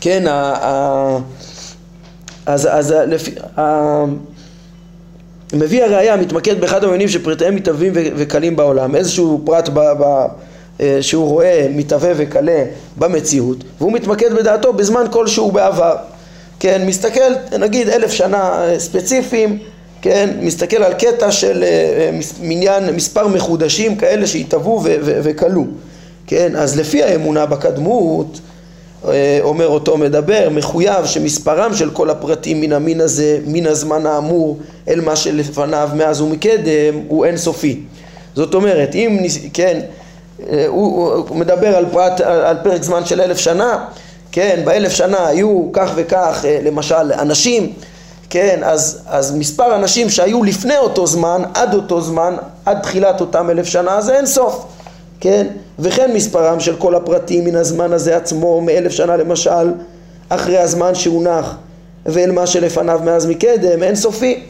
כן, 0.00 0.24
אז, 2.46 2.68
אז 2.70 2.94
לפי, 3.06 3.30
מביא 5.52 5.84
הראייה 5.84 6.16
מתמקד 6.16 6.60
באחד 6.60 6.84
המעניינים 6.84 7.08
שפרטיהם 7.08 7.54
מתהווים 7.54 7.92
וקלים 7.94 8.56
בעולם, 8.56 8.96
איזשהו 8.96 9.42
פרט 9.44 9.68
ב, 9.68 9.78
ב, 9.78 10.26
אה, 10.80 10.98
שהוא 11.00 11.28
רואה 11.28 11.66
מתהווה 11.70 12.12
וקלה 12.16 12.64
במציאות 12.96 13.64
והוא 13.78 13.92
מתמקד 13.92 14.32
בדעתו 14.32 14.72
בזמן 14.72 15.04
כלשהו 15.10 15.50
בעבר, 15.52 15.96
כן, 16.60 16.86
מסתכל 16.86 17.32
נגיד 17.58 17.88
אלף 17.88 18.12
שנה 18.12 18.38
אה, 18.38 18.78
ספציפיים, 18.78 19.58
כן, 20.02 20.30
מסתכל 20.40 20.82
על 20.82 20.94
קטע 20.94 21.32
של 21.32 21.64
מניין 22.42 22.94
מספר 22.94 23.26
מחודשים 23.26 23.96
כאלה 23.96 24.26
שהתהוו 24.26 24.82
וכלו 25.02 25.64
כן, 26.28 26.56
אז 26.56 26.78
לפי 26.78 27.02
האמונה 27.02 27.46
בקדמות, 27.46 28.40
אה, 29.08 29.38
אומר 29.42 29.66
אותו 29.66 29.96
מדבר, 29.96 30.48
מחויב 30.50 31.06
שמספרם 31.06 31.74
של 31.74 31.90
כל 31.90 32.10
הפרטים 32.10 32.60
מן 32.60 32.72
המין 32.72 33.00
הזה, 33.00 33.38
מן 33.46 33.66
הזמן 33.66 34.06
האמור, 34.06 34.58
אל 34.88 35.00
מה 35.00 35.16
שלפניו 35.16 35.90
מאז 35.94 36.20
ומקדם, 36.20 37.00
הוא 37.08 37.24
אינסופי. 37.24 37.80
זאת 38.34 38.54
אומרת, 38.54 38.94
אם, 38.94 39.26
כן, 39.52 39.80
אה, 40.50 40.64
הוא, 40.66 41.12
הוא 41.12 41.36
מדבר 41.36 41.76
על, 41.76 41.86
פרט, 41.92 42.20
על, 42.20 42.56
פרק 42.62 42.82
זמן 42.82 43.04
של 43.04 43.20
אלף 43.20 43.38
שנה, 43.38 43.84
כן, 44.32 44.60
באלף 44.64 44.92
שנה 44.92 45.26
היו 45.26 45.68
כך 45.72 45.92
וכך, 45.96 46.44
אה, 46.44 46.58
למשל, 46.64 47.12
אנשים, 47.12 47.72
כן, 48.30 48.60
אז, 48.64 49.02
אז 49.06 49.34
מספר 49.34 49.76
אנשים 49.76 50.10
שהיו 50.10 50.44
לפני 50.44 50.76
אותו 50.76 51.06
זמן, 51.06 51.42
עד 51.54 51.74
אותו 51.74 52.00
זמן, 52.00 52.36
עד 52.66 52.78
תחילת 52.82 53.20
אותם 53.20 53.50
אלף 53.50 53.66
שנה, 53.66 54.00
זה 54.00 54.16
אין 54.16 54.26
סוף, 54.26 54.64
כן, 55.20 55.46
וכן 55.78 56.10
מספרם 56.14 56.60
של 56.60 56.76
כל 56.76 56.94
הפרטים 56.94 57.44
מן 57.44 57.56
הזמן 57.56 57.92
הזה 57.92 58.16
עצמו, 58.16 58.60
מאלף 58.60 58.92
שנה 58.92 59.16
למשל, 59.16 59.72
אחרי 60.28 60.58
הזמן 60.58 60.94
שהונח, 60.94 61.56
ואל 62.06 62.32
מה 62.32 62.46
שלפניו 62.46 63.00
מאז 63.04 63.26
מקדם, 63.26 63.82
אין 63.82 63.94
סופי. 63.94 64.42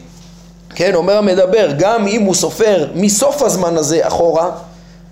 כן, 0.75 0.95
אומר 0.95 1.17
המדבר, 1.17 1.71
גם 1.77 2.07
אם 2.07 2.21
הוא 2.21 2.35
סופר 2.35 2.87
מסוף 2.95 3.41
הזמן 3.41 3.77
הזה 3.77 3.99
אחורה, 4.07 4.51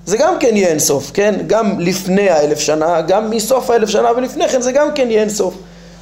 זה 0.05 0.17
גם 0.17 0.33
כן 0.39 0.55
יהיה 0.55 0.67
אינסוף, 0.67 1.11
כן? 1.13 1.35
גם 1.47 1.79
לפני 1.79 2.29
האלף 2.29 2.59
שנה, 2.59 3.01
גם 3.01 3.29
מסוף 3.29 3.69
האלף 3.69 3.89
שנה 3.89 4.11
ולפני 4.17 4.49
כן 4.49 4.61
זה 4.61 4.71
גם 4.71 4.87
כן 4.95 5.11
יהיה 5.11 5.21
אינסוף. 5.21 5.53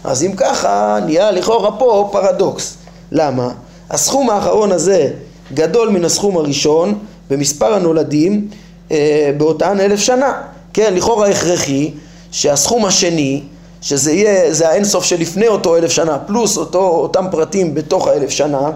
אז 0.06 0.24
אם 0.24 0.32
ככה, 0.38 1.00
נהיה 1.06 1.32
לכאורה 1.32 1.72
פה 1.72 2.10
פרדוקס. 2.12 2.78
למה? 3.12 3.50
הסכום 3.90 4.30
האחרון 4.30 4.72
הזה 4.72 5.10
גדול 5.54 5.90
מן 5.90 6.06
הסכום 6.06 6.38
הראשון 6.38 7.00
במספר 7.30 7.74
הנולדים 7.74 8.48
אה, 8.92 9.32
באותן 9.38 9.80
אלף 9.80 10.00
שנה. 10.00 10.42
כן, 10.74 10.94
לכאורה 10.94 11.28
הכרחי 11.30 11.92
שהסכום 12.32 12.86
השני, 12.86 13.42
שזה 13.82 14.12
יהיה, 14.14 14.54
זה 14.54 14.70
האינסוף 14.70 15.04
שלפני 15.04 15.48
אותו 15.48 15.76
אלף 15.76 15.92
שנה, 15.92 16.20
פלוס 16.20 16.58
אותו, 16.58 16.88
אותם 16.88 17.26
פרטים 17.32 17.74
בתוך 17.74 18.08
האלף 18.08 18.30
שנה, 18.30 18.70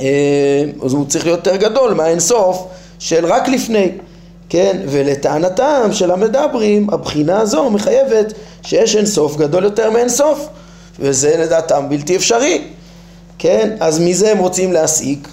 אה, 0.00 0.64
אז 0.84 0.92
הוא 0.92 1.06
צריך 1.06 1.26
להיות 1.26 1.46
יותר 1.46 1.56
גדול 1.56 1.94
מהאינסוף 1.94 2.66
של 2.98 3.26
רק 3.26 3.48
לפני. 3.48 3.88
כן, 4.48 4.76
ולטענתם 4.88 5.88
של 5.92 6.10
המדברים, 6.10 6.90
הבחינה 6.90 7.40
הזו 7.40 7.70
מחייבת 7.70 8.32
שיש 8.62 8.96
אינסוף 8.96 9.36
גדול 9.36 9.64
יותר 9.64 9.90
מאינסוף, 9.90 10.48
וזה 11.00 11.34
לדעתם 11.38 11.88
בלתי 11.88 12.16
אפשרי, 12.16 12.64
כן, 13.38 13.70
אז 13.80 14.00
מזה 14.00 14.32
הם 14.32 14.38
רוצים 14.38 14.72
להסיק, 14.72 15.28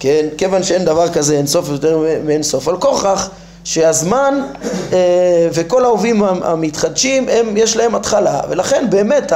כן, 0.00 0.26
כיוון 0.38 0.62
שאין 0.62 0.84
דבר 0.84 1.08
כזה 1.08 1.36
אינסוף 1.36 1.68
יותר 1.68 2.04
מאינסוף, 2.24 2.68
על 2.68 2.76
כוכך 2.76 3.30
שהזמן 3.64 4.40
אה, 4.92 5.48
וכל 5.52 5.84
האהובים 5.84 6.22
המתחדשים, 6.22 7.28
הם, 7.28 7.56
יש 7.56 7.76
להם 7.76 7.94
התחלה, 7.94 8.40
ולכן 8.50 8.86
באמת 8.90 9.32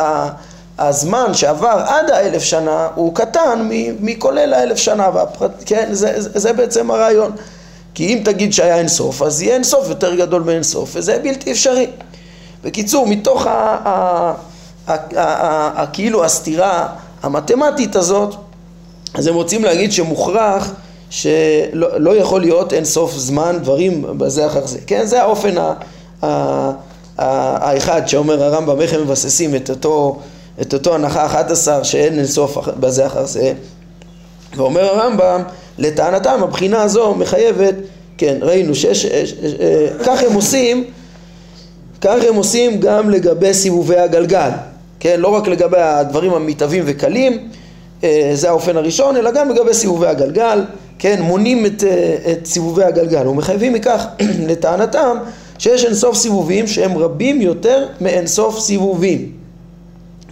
הזמן 0.79 1.35
שעבר 1.35 1.83
עד 1.87 2.11
האלף 2.11 2.43
שנה 2.43 2.89
הוא 2.95 3.15
קטן 3.15 3.69
מכולל 4.01 4.55
האלף 4.55 4.79
שנה, 4.79 5.11
והפרט, 5.15 5.63
כן, 5.67 5.89
זה, 5.91 6.21
זה, 6.21 6.31
זה 6.35 6.53
בעצם 6.53 6.91
הרעיון. 6.91 7.33
כי 7.99 8.07
אם 8.07 8.21
תגיד 8.25 8.53
שהיה 8.53 8.79
אינסוף, 8.79 9.23
אז 9.23 9.43
יהיה 9.43 9.55
אינסוף 9.55 9.89
יותר 9.89 10.15
גדול 10.15 10.43
מאינסוף, 10.43 10.91
וזה 10.95 11.19
בלתי 11.23 11.53
אפשרי. 11.53 11.87
בקיצור, 12.65 13.07
מתוך 13.07 13.47
הכאילו 15.77 16.25
הסתירה 16.25 16.89
המתמטית 17.23 17.97
הזאת, 17.97 18.35
אז 19.15 19.27
הם 19.27 19.35
רוצים 19.35 19.65
להגיד 19.65 19.93
שמוכרח 19.93 20.73
שלא 21.11 22.01
לא 22.01 22.17
יכול 22.17 22.41
להיות 22.41 22.73
אינסוף 22.73 23.17
זמן 23.17 23.59
דברים 23.63 24.05
בזה 24.19 24.47
אחר 24.47 24.67
זה. 24.67 24.79
כן, 24.87 25.07
זה 25.07 25.23
האופן 25.23 25.55
האחד 27.19 28.09
שאומר 28.09 28.45
הרמב"ם, 28.45 28.81
איך 28.81 28.95
הם 28.95 29.03
מבססים 29.03 29.55
את 29.55 29.71
אותו, 29.71 30.19
את 30.61 30.75
אותו 30.75 30.95
הנחה 30.95 31.27
11 31.27 31.85
שאין 31.85 32.19
אינסוף 32.19 32.59
בזה 32.69 33.07
אחר 33.07 33.27
זה. 33.27 33.53
ואומר 34.57 34.85
הרמב"ם, 34.85 35.43
לטענתם 35.79 36.41
הבחינה 36.43 36.83
הזו 36.83 37.15
מחייבת, 37.15 37.75
כן, 38.19 38.37
ראינו 38.41 38.75
שיש, 38.75 39.05
אה, 39.07 39.25
אה, 39.61 39.87
כך 40.05 40.23
הם 40.23 40.33
עושים, 40.33 40.85
כך 42.01 42.17
הם 42.29 42.35
עושים 42.35 42.81
גם 42.81 43.11
לגבי 43.11 43.55
סיבובי 43.55 43.97
הגלגל, 43.97 44.51
כן, 45.01 45.21
לא 45.21 45.29
רק 45.29 45.49
לגבי 45.49 45.81
הדברים 45.81 46.35
המתהווים 46.35 46.85
וקלים, 46.87 47.49
אה, 48.05 48.31
זה 48.35 48.49
האופן 48.49 48.77
הראשון, 48.77 49.17
אלא 49.17 49.31
גם 49.31 49.51
לגבי 49.51 49.75
סיבובי 49.75 50.07
הגלגל, 50.07 50.65
כן, 50.99 51.23
מונים 51.23 51.67
את, 51.67 51.85
את 52.33 52.47
סיבובי 52.47 52.85
הגלגל 52.85 53.29
ומחייבים 53.29 53.73
מכך 53.73 54.07
לטענתם 54.49 55.17
שיש 55.59 55.85
אינסוף 55.85 56.17
סיבובים 56.17 56.67
שהם 56.67 56.99
רבים 56.99 57.41
יותר 57.41 57.87
מאינסוף 58.01 58.59
סיבובים, 58.59 59.33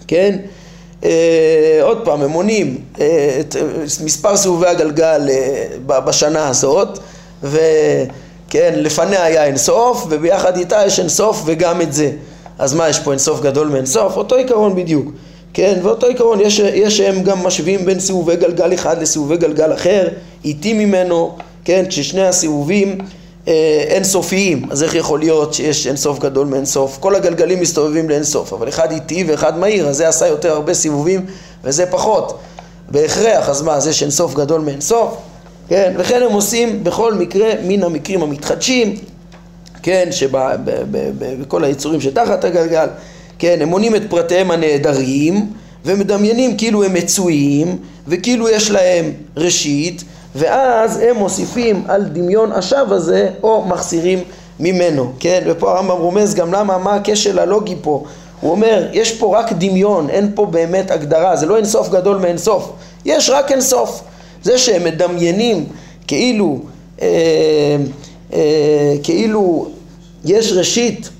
כן, 0.09 0.37
אה, 0.41 0.56
עוד 1.83 1.99
פעם, 2.05 2.23
הם 2.23 2.31
מונים 2.31 2.79
אה, 3.01 3.37
את 3.41 3.57
מספר 4.05 4.37
סיבובי 4.37 4.67
הגלגל 4.67 5.29
אה, 5.31 6.01
בשנה 6.01 6.49
הזאת, 6.49 6.99
וכן, 7.43 8.73
לפניה 8.77 9.25
היה 9.25 9.45
אינסוף, 9.45 10.07
וביחד 10.11 10.57
איתה 10.57 10.83
יש 10.87 11.01
אינסוף 11.01 11.43
וגם 11.47 11.81
את 11.81 11.93
זה. 11.93 12.11
אז 12.59 12.75
מה, 12.75 12.89
יש 12.89 12.99
פה 12.99 13.11
אינסוף 13.11 13.41
גדול 13.41 13.69
מאינסוף? 13.69 14.17
אותו 14.17 14.37
עיקרון 14.37 14.75
בדיוק. 14.75 15.13
כן, 15.53 15.79
ואותו 15.83 16.07
עיקרון, 16.07 16.41
יש, 16.41 16.59
יש 16.59 16.97
שהם 16.97 17.23
גם 17.23 17.39
משווים 17.39 17.85
בין 17.85 18.01
סיבובי 18.01 18.37
גלגל 18.37 18.75
אחד 18.75 19.03
לסיבובי 19.03 19.37
גלגל 19.37 19.73
אחר, 19.73 20.09
איטי 20.45 20.73
ממנו, 20.73 21.37
כן, 21.65 21.85
כששני 21.89 22.27
הסיבובים 22.27 22.89
אה, 22.89 23.07
אינסופיים, 23.89 24.67
אז 24.71 24.83
איך 24.83 24.95
יכול 24.95 25.19
להיות 25.19 25.55
שיש 25.55 25.87
אינסוף 25.87 26.19
גדול 26.19 26.47
מאינסוף? 26.47 26.99
כל 27.01 27.15
הגלגלים 27.15 27.61
מסתובבים 27.61 28.09
לאינסוף, 28.09 28.53
אבל 28.53 28.69
אחד 28.69 28.93
איטי 28.93 29.25
ואחד 29.29 29.59
מהיר, 29.59 29.89
אז 29.89 29.97
זה 29.97 30.09
עשה 30.09 30.27
יותר 30.27 30.53
הרבה 30.53 30.75
סיבובים 30.75 31.27
וזה 31.65 31.87
פחות. 31.87 32.39
בהכרח, 32.91 33.49
אז 33.49 33.63
מה, 33.63 33.75
אז 33.75 33.87
יש 33.87 34.03
אינסוף 34.03 34.35
גדול 34.35 34.61
מאינסוף? 34.61 35.17
כן, 35.69 35.95
וכן 35.99 36.23
הם 36.23 36.33
עושים 36.33 36.85
בכל 36.85 37.15
מקרה 37.15 37.49
מן 37.65 37.83
המקרים 37.83 38.23
המתחדשים, 38.23 38.97
כן, 39.83 40.09
שבכל 40.11 41.65
היצורים 41.65 42.01
שתחת 42.01 42.45
הגלגל, 42.45 42.87
כן, 43.39 43.59
הם 43.61 43.69
מונים 43.69 43.97
את 43.97 44.03
פרטיהם 44.09 44.51
הנעדרים 44.51 45.47
ומדמיינים 45.85 46.57
כאילו 46.57 46.85
הם 46.85 46.95
מצויים 46.95 47.79
וכאילו 48.09 48.49
יש 48.49 48.71
להם 48.71 49.13
ראשית 49.37 50.05
ואז 50.37 50.99
הם 50.99 51.17
מוסיפים 51.17 51.85
על 51.89 52.05
דמיון 52.05 52.53
השווא 52.53 52.95
הזה 52.95 53.29
או 53.43 53.65
מחסירים 53.69 54.19
ממנו, 54.61 55.13
כן? 55.21 55.43
ופה 55.47 55.73
הרמב"ם 55.73 55.97
רומז 55.97 56.35
גם 56.35 56.53
למה, 56.53 56.79
מה 56.79 56.95
הכשל 56.95 57.39
הלוגי 57.39 57.77
פה. 57.83 58.05
הוא 58.41 58.51
אומר, 58.51 58.89
יש 58.93 59.13
פה 59.13 59.39
רק 59.39 59.53
דמיון, 59.53 60.11
אין 60.11 60.33
פה 60.35 60.47
באמת 60.47 60.91
הגדרה, 60.91 61.37
זה 61.37 61.47
לא 61.47 61.57
אינסוף 61.57 61.89
גדול 61.89 62.17
מאינסוף, 62.17 62.73
יש 63.05 63.31
רק 63.31 63.53
אינסוף. 63.53 64.03
זה 64.43 64.59
שהם 64.59 64.85
מדמיינים 64.85 65.67
כאילו, 66.07 66.59
אה, 67.03 67.09
אה, 68.33 68.95
כאילו 69.03 69.69
יש 70.25 70.53
ראשית 70.53 71.11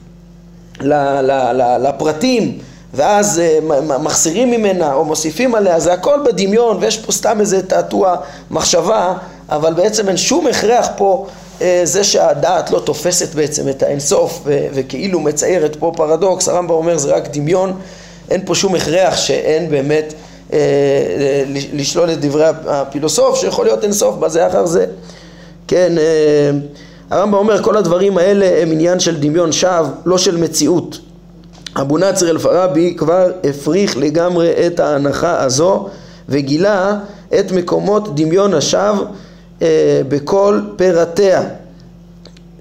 ל, 0.81 0.93
ל, 1.21 1.53
ל, 1.53 1.89
לפרטים 1.89 2.59
ואז 2.95 3.41
uh, 3.61 3.65
מחסירים 3.83 4.51
ממנה 4.51 4.93
או 4.93 5.05
מוסיפים 5.05 5.55
עליה, 5.55 5.81
זה 5.81 5.93
הכל 5.93 6.21
בדמיון 6.27 6.77
ויש 6.81 6.99
פה 6.99 7.13
סתם 7.13 7.41
איזה 7.41 7.63
תעתוע 7.63 8.17
מחשבה, 8.51 9.15
אבל 9.49 9.75
בעצם 9.75 10.09
אין 10.09 10.17
שום 10.17 10.47
הכרח 10.47 10.89
פה 10.97 11.27
uh, 11.59 11.63
זה 11.85 12.05
שהדעת 12.05 12.71
לא 12.71 12.79
תופסת 12.79 13.35
בעצם 13.35 13.69
את 13.69 13.83
האינסוף 13.83 14.43
וכאילו 14.47 15.21
מציירת 15.21 15.77
פה 15.77 15.93
פרדוקס, 15.97 16.49
הרמב"ם 16.49 16.75
אומר 16.75 16.99
זה 16.99 17.15
רק 17.15 17.29
דמיון, 17.37 17.73
אין 18.31 18.41
פה 18.45 18.55
שום 18.55 18.75
הכרח 18.75 19.17
שאין 19.17 19.71
באמת 19.71 20.15
uh, 20.51 20.55
לשלול 21.73 22.11
את 22.11 22.21
דברי 22.21 22.47
הפילוסוף 22.67 23.41
שיכול 23.41 23.65
להיות 23.65 23.85
אינסוף 23.85 24.17
בזה 24.17 24.47
אחר 24.47 24.67
זה, 24.67 24.87
כן, 25.69 25.93
uh, 25.97 27.13
הרמב"ם 27.15 27.35
אומר 27.35 27.63
כל 27.63 27.77
הדברים 27.77 28.19
האלה 28.19 28.63
הם 28.63 28.73
עניין 28.73 29.01
של 29.01 29.21
דמיון 29.21 29.53
שווא, 29.53 29.89
לא 30.05 30.19
של 30.19 30.37
מציאות 30.37 30.99
אבו 31.81 31.99
נצר 31.99 32.31
אל-פרבי 32.31 32.95
כבר 32.97 33.31
הפריך 33.45 33.97
לגמרי 33.97 34.67
את 34.67 34.81
ההנחה 34.81 35.43
הזו 35.43 35.89
וגילה 36.29 36.99
את 37.39 37.53
מקומות 37.53 38.15
דמיון 38.15 38.55
השווא 38.55 39.05
אה, 39.63 40.01
בכל 40.09 40.61
פרטיה. 40.77 41.43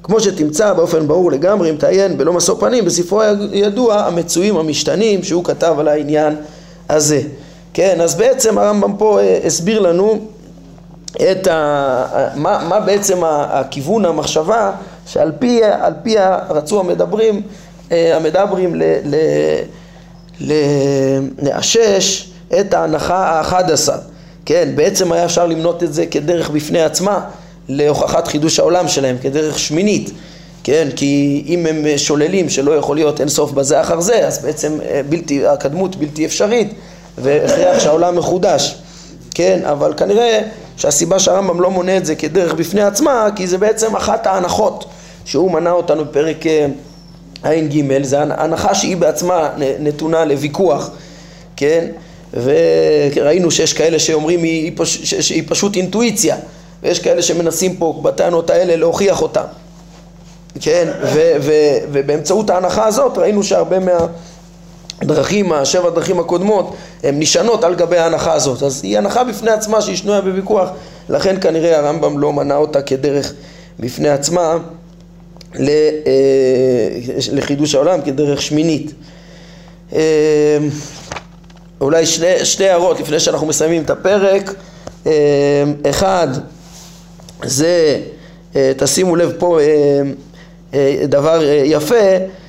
כמו 0.03 0.19
שתמצא 0.19 0.73
באופן 0.73 1.07
ברור 1.07 1.31
לגמרי, 1.31 1.69
אם 1.69 1.75
תעיין 1.75 2.17
בלא 2.17 2.33
משוא 2.33 2.55
פנים, 2.59 2.85
בספרו 2.85 3.21
הידוע 3.51 3.95
המצויים 3.95 4.57
המשתנים 4.57 5.23
שהוא 5.23 5.43
כתב 5.43 5.75
על 5.79 5.87
העניין 5.87 6.35
הזה. 6.89 7.21
כן, 7.73 8.01
אז 8.01 8.15
בעצם 8.15 8.57
הרמב"ם 8.57 8.97
פה 8.97 9.19
אה, 9.19 9.39
הסביר 9.45 9.79
לנו 9.79 10.19
את 11.31 11.47
ה... 11.47 12.31
מה, 12.35 12.65
מה 12.69 12.79
בעצם 12.79 13.23
הכיוון 13.23 14.05
המחשבה 14.05 14.71
שעל 15.07 15.31
פי, 15.39 15.61
פיה 16.03 16.39
רצו 16.49 16.79
המדברים 16.79 17.35
אה, 17.35 17.41
המדברים 17.91 18.81
לאשש 21.41 22.29
את 22.59 22.73
ההנחה 22.73 23.37
האחד 23.37 23.71
עשר. 23.71 23.97
כן, 24.45 24.69
בעצם 24.75 25.11
היה 25.11 25.25
אפשר 25.25 25.47
למנות 25.47 25.83
את 25.83 25.93
זה 25.93 26.05
כדרך 26.05 26.49
בפני 26.49 26.81
עצמה 26.81 27.19
להוכחת 27.69 28.27
חידוש 28.27 28.59
העולם 28.59 28.87
שלהם, 28.87 29.17
כדרך 29.21 29.59
שמינית. 29.59 30.11
כן, 30.63 30.87
כי 30.95 31.43
אם 31.47 31.65
הם 31.65 31.85
שוללים 31.97 32.49
שלא 32.49 32.71
יכול 32.71 32.95
להיות 32.95 33.19
אין 33.19 33.29
סוף 33.29 33.51
בזה 33.51 33.81
אחר 33.81 33.99
זה, 33.99 34.27
אז 34.27 34.39
בעצם 34.39 34.79
בלתי, 35.09 35.47
הקדמות 35.47 35.95
בלתי 35.95 36.25
אפשרית 36.25 36.73
והכרח 37.17 37.79
שהעולם 37.79 38.15
מחודש, 38.15 38.75
כן, 39.33 39.59
אבל 39.63 39.93
כנראה 39.97 40.41
שהסיבה 40.77 41.19
שהרמב"ם 41.19 41.61
לא 41.61 41.71
מונה 41.71 41.97
את 41.97 42.05
זה 42.05 42.15
כדרך 42.15 42.53
בפני 42.53 42.81
עצמה, 42.81 43.27
כי 43.35 43.47
זה 43.47 43.57
בעצם 43.57 43.95
אחת 43.95 44.27
ההנחות 44.27 44.85
שהוא 45.25 45.51
מנה 45.51 45.71
אותנו 45.71 46.05
בפרק 46.05 46.37
ע"ג, 47.45 48.03
זה 48.03 48.21
הנחה 48.21 48.75
שהיא 48.75 48.97
בעצמה 48.97 49.49
נתונה 49.79 50.25
לוויכוח, 50.25 50.89
כן? 51.55 51.87
וראינו 52.33 53.51
שיש 53.51 53.73
כאלה 53.73 53.99
שאומרים 53.99 54.43
היא, 54.43 54.71
פש... 54.75 55.13
שהיא 55.13 55.43
פשוט 55.47 55.75
אינטואיציה, 55.75 56.35
ויש 56.83 56.99
כאלה 56.99 57.21
שמנסים 57.21 57.75
פה 57.75 57.99
בטענות 58.03 58.49
האלה 58.49 58.75
להוכיח 58.75 59.21
אותה, 59.21 59.43
כן? 60.61 60.87
ו... 61.01 61.19
ו... 61.41 61.51
ובאמצעות 61.91 62.49
ההנחה 62.49 62.85
הזאת 62.85 63.17
ראינו 63.17 63.43
שהרבה 63.43 63.77
מהדרכים, 65.01 65.51
השבע 65.53 65.89
דרכים 65.89 66.19
הקודמות, 66.19 66.75
הן 67.03 67.19
נשענות 67.19 67.63
על 67.63 67.75
גבי 67.75 67.97
ההנחה 67.97 68.33
הזאת, 68.33 68.63
אז 68.63 68.83
היא 68.83 68.97
הנחה 68.97 69.23
בפני 69.23 69.51
עצמה 69.51 69.81
שהיא 69.81 69.95
שנויה 69.95 70.21
בוויכוח, 70.21 70.69
לכן 71.09 71.35
כנראה 71.41 71.79
הרמב"ם 71.79 72.19
לא 72.19 72.33
מנה 72.33 72.55
אותה 72.55 72.81
כדרך 72.81 73.33
בפני 73.79 74.09
עצמה 74.09 74.57
לחידוש 77.31 77.75
העולם 77.75 78.01
כדרך 78.01 78.41
שמינית. 78.41 78.93
אה, 79.93 80.57
אולי 81.81 82.05
שני, 82.05 82.45
שתי 82.45 82.69
הערות 82.69 82.99
לפני 82.99 83.19
שאנחנו 83.19 83.47
מסיימים 83.47 83.83
את 83.83 83.89
הפרק. 83.89 84.53
אה, 85.05 85.11
אחד, 85.89 86.27
זה, 87.43 87.99
תשימו 88.77 89.15
לב 89.15 89.31
פה 89.39 89.59
דבר 91.07 91.41
יפה, 91.63 92.05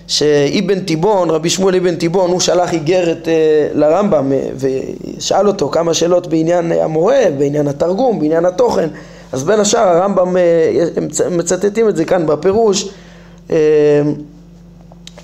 שאבן 0.07 0.81
תיבון, 0.81 1.31
רבי 1.31 1.51
שמואל 1.51 1.77
אבן 1.77 1.97
תיבון, 1.97 2.31
הוא 2.31 2.41
שלח 2.41 2.73
איגרת 2.73 3.29
לרמב"ם 3.75 4.33
ושאל 4.57 5.49
אותו 5.49 5.69
כמה 5.69 5.95
שאלות 5.95 6.27
בעניין 6.27 6.73
המורה, 6.73 7.21
בעניין 7.39 7.69
התרגום, 7.69 8.21
בעניין 8.21 8.45
התוכן. 8.45 8.89
אז 9.33 9.45
בין 9.45 9.61
השאר 9.61 9.89
הרמב"ם, 9.89 10.37
אה, 10.37 10.85
הם 11.27 11.37
מצטטים 11.37 11.89
את 11.89 11.97
זה 11.97 12.05
כאן 12.05 12.27
בפירוש, 12.27 12.89
אה, 13.51 13.57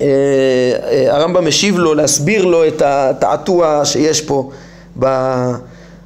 אה, 0.01 1.07
הרמב"ם 1.09 1.47
משיב 1.47 1.79
לו 1.79 1.95
להסביר 1.95 2.45
לו 2.45 2.67
את 2.67 2.83
התעתוע 2.85 3.85
שיש 3.85 4.21
פה 4.21 4.51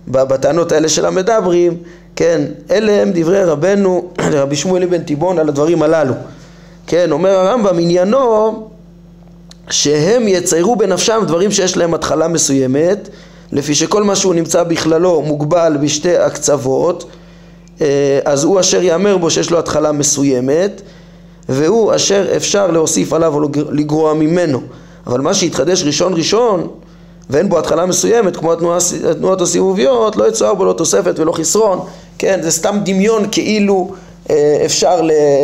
בטענות 0.09 0.72
האלה 0.72 0.88
של 0.88 1.07
המדברים, 1.07 1.76
כן, 2.16 2.42
אלה 2.70 3.03
הם 3.03 3.11
דברי 3.14 3.44
רבנו, 3.44 4.09
רבי 4.32 4.57
שמואל 4.57 4.82
אבן 4.82 5.03
תיבון 5.03 5.38
על 5.38 5.49
הדברים 5.49 5.82
הללו, 5.82 6.14
כן, 6.86 7.12
אומר 7.12 7.30
הרמב"ם 7.30 7.78
עניינו 7.78 8.68
שהם 9.70 10.28
יציירו 10.28 10.76
בנפשם 10.76 11.22
דברים 11.26 11.51
שיש 11.51 11.76
להם 11.76 11.94
התחלה 11.94 12.28
מסוימת 12.28 13.09
לפי 13.53 13.74
שכל 13.74 14.03
מה 14.03 14.16
שהוא 14.16 14.34
נמצא 14.34 14.62
בכללו 14.62 15.22
מוגבל 15.22 15.76
בשתי 15.80 16.16
הקצוות 16.16 17.03
אה, 17.03 17.09
אז 18.24 18.44
הוא 18.44 18.60
אשר 18.60 18.82
יאמר 18.82 19.16
בו 19.16 19.30
שיש 19.30 19.50
לו 19.50 19.58
התחלה 19.58 19.92
מסוימת 19.92 20.82
והוא 21.48 21.94
אשר 21.94 22.36
אפשר 22.36 22.70
להוסיף 22.70 23.12
עליו 23.12 23.34
או 23.34 23.40
לגרוע 23.70 24.14
ממנו. 24.14 24.60
אבל 25.06 25.20
מה 25.20 25.34
שהתחדש 25.34 25.82
ראשון 25.82 26.14
ראשון 26.14 26.68
ואין 27.30 27.48
בו 27.48 27.58
התחלה 27.58 27.86
מסוימת 27.86 28.36
כמו 28.36 28.52
התנועה, 28.52 28.78
התנועות 29.10 29.40
הסיבוביות 29.40 30.16
לא 30.16 30.28
יצואר 30.28 30.54
בו 30.54 30.64
לא 30.64 30.72
תוספת 30.72 31.18
ולא 31.18 31.32
חסרון. 31.32 31.80
כן 32.18 32.40
זה 32.42 32.50
סתם 32.50 32.78
דמיון 32.84 33.24
כאילו 33.32 33.90
אה, 34.30 34.62
אפשר 34.64 35.00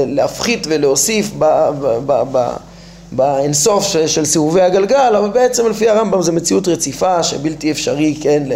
להפחית 0.07 0.67
ולהוסיף 0.71 1.31
באינסוף 3.13 3.85
של 4.07 4.25
סיבובי 4.25 4.61
הגלגל 4.61 5.15
אבל 5.19 5.29
בעצם 5.29 5.67
לפי 5.67 5.89
הרמב"ם 5.89 6.23
זה 6.23 6.33
מציאות 6.33 6.69
רציפה 6.69 7.23
שבלתי 7.23 7.71
אפשרי 7.71 8.17
כן 8.21 8.43
ל... 8.47 8.53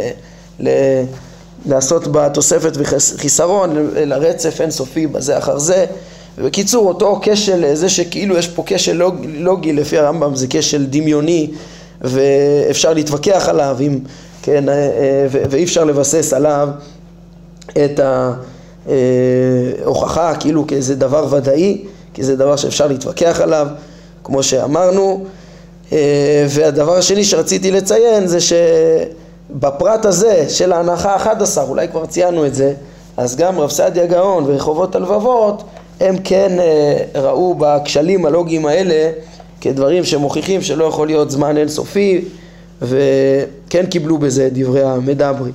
ל 0.60 0.68
לעשות 1.66 2.06
בה 2.06 2.28
תוספת 2.28 2.72
וחיסרון 2.76 3.90
לרצף 3.94 4.60
אינסופי 4.60 5.06
בזה 5.06 5.38
אחר 5.38 5.58
זה. 5.58 5.86
ובקיצור 6.38 6.88
אותו 6.88 7.20
כשל 7.22 7.74
זה 7.74 7.88
שכאילו 7.88 8.36
יש 8.36 8.48
פה 8.48 8.62
כשל 8.66 8.92
לוג, 8.92 9.14
לוגי 9.34 9.72
לפי 9.72 9.98
הרמב"ם 9.98 10.36
זה 10.36 10.46
כשל 10.50 10.86
דמיוני 10.86 11.50
ואפשר 12.00 12.92
להתווכח 12.92 13.48
עליו 13.48 13.76
עם, 13.80 13.98
כן, 14.42 14.68
אה, 14.68 14.74
אה, 14.74 15.26
ואי 15.30 15.64
אפשר 15.64 15.84
לבסס 15.84 16.32
עליו 16.32 16.68
את 17.84 18.00
ההוכחה 19.84 20.34
כאילו 20.40 20.66
כאיזה 20.66 20.94
דבר 20.94 21.26
ודאי 21.30 21.78
כי 22.14 22.24
זה 22.24 22.36
דבר 22.36 22.56
שאפשר 22.56 22.86
להתווכח 22.86 23.40
עליו 23.40 23.66
כמו 24.24 24.42
שאמרנו. 24.42 25.24
אה, 25.92 26.46
והדבר 26.48 26.96
השני 26.96 27.24
שרציתי 27.24 27.70
לציין 27.70 28.26
זה 28.26 28.40
ש... 28.40 28.52
בפרט 29.51 30.05
הזה 30.05 30.47
של 30.49 30.72
ההנחה 30.72 31.14
ה-11, 31.14 31.61
אולי 31.68 31.88
כבר 31.88 32.07
ציינו 32.07 32.47
את 32.47 32.55
זה, 32.55 32.74
אז 33.16 33.36
גם 33.36 33.61
רב 33.61 33.70
סעדיה 33.70 34.07
גאון 34.07 34.44
ורחובות 34.47 34.94
הלבבות 34.94 35.62
הם 36.01 36.16
כן 36.24 36.61
אה, 36.61 37.22
ראו 37.22 37.55
בכשלים 37.59 38.26
הלוגיים 38.26 38.66
האלה 38.66 39.11
כדברים 39.61 40.05
שמוכיחים 40.05 40.62
שלא 40.62 40.84
יכול 40.84 41.07
להיות 41.07 41.30
זמן 41.30 41.57
אינסופי 41.57 42.24
וכן 42.82 43.86
קיבלו 43.90 44.18
בזה 44.18 44.49
דברי 44.53 44.82
המדברי. 44.82 45.51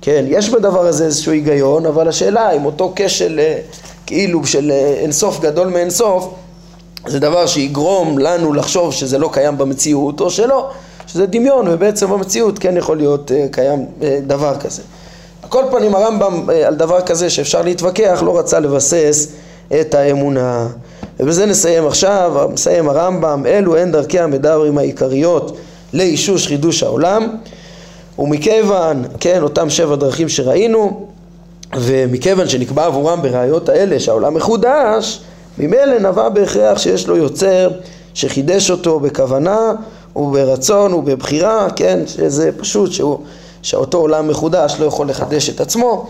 כן, 0.00 0.24
יש 0.28 0.50
בדבר 0.50 0.86
הזה 0.86 1.04
איזשהו 1.04 1.32
היגיון, 1.32 1.86
אבל 1.86 2.08
השאלה 2.08 2.50
אם 2.52 2.64
אותו 2.64 2.92
כשל 2.96 3.40
אה, 3.40 3.58
כאילו 4.06 4.46
של 4.46 4.70
אה, 4.70 4.94
אינסוף 5.00 5.40
גדול 5.40 5.68
מאינסוף 5.68 6.34
זה 7.06 7.20
דבר 7.20 7.46
שיגרום 7.46 8.18
לנו 8.18 8.52
לחשוב 8.52 8.92
שזה 8.92 9.18
לא 9.18 9.30
קיים 9.32 9.58
במציאות 9.58 10.20
או 10.20 10.30
שלא 10.30 10.70
שזה 11.06 11.26
דמיון 11.26 11.68
ובעצם 11.68 12.10
במציאות 12.10 12.58
כן 12.58 12.76
יכול 12.76 12.96
להיות 12.96 13.30
uh, 13.30 13.52
קיים 13.52 13.86
uh, 14.00 14.04
דבר 14.26 14.56
כזה. 14.60 14.82
על 15.42 15.48
כל 15.48 15.64
פנים 15.70 15.94
הרמב"ם 15.94 16.48
uh, 16.48 16.52
על 16.52 16.74
דבר 16.74 17.00
כזה 17.00 17.30
שאפשר 17.30 17.62
להתווכח 17.62 18.22
לא 18.26 18.38
רצה 18.38 18.60
לבסס 18.60 19.28
את 19.80 19.94
האמונה 19.94 20.66
ובזה 21.20 21.46
נסיים 21.46 21.86
עכשיו, 21.86 22.48
מסיים 22.52 22.88
הרמב"ם, 22.88 23.46
אלו 23.46 23.76
הן 23.76 23.92
דרכי 23.92 24.20
המדברים 24.20 24.78
העיקריות 24.78 25.56
לאישוש 25.92 26.46
חידוש 26.46 26.82
העולם 26.82 27.36
ומכיוון, 28.18 29.04
כן, 29.20 29.42
אותם 29.42 29.70
שבע 29.70 29.96
דרכים 29.96 30.28
שראינו 30.28 31.06
ומכיוון 31.76 32.48
שנקבע 32.48 32.84
עבורם 32.84 33.22
בראיות 33.22 33.68
האלה 33.68 34.00
שהעולם 34.00 34.34
מחודש 34.34 35.20
ממילא 35.58 35.98
נבע 35.98 36.28
בהכרח 36.28 36.78
שיש 36.78 37.08
לו 37.08 37.16
יוצר 37.16 37.70
שחידש 38.14 38.70
אותו 38.70 39.00
בכוונה 39.00 39.72
וברצון 40.16 40.94
ובבחירה, 40.94 41.66
כן, 41.76 42.00
שזה 42.06 42.50
פשוט 42.58 42.92
שהוא, 42.92 43.18
שאותו 43.62 43.98
עולם 43.98 44.28
מחודש 44.28 44.76
לא 44.80 44.86
יכול 44.86 45.08
לחדש 45.08 45.50
את 45.50 45.60
עצמו, 45.60 46.06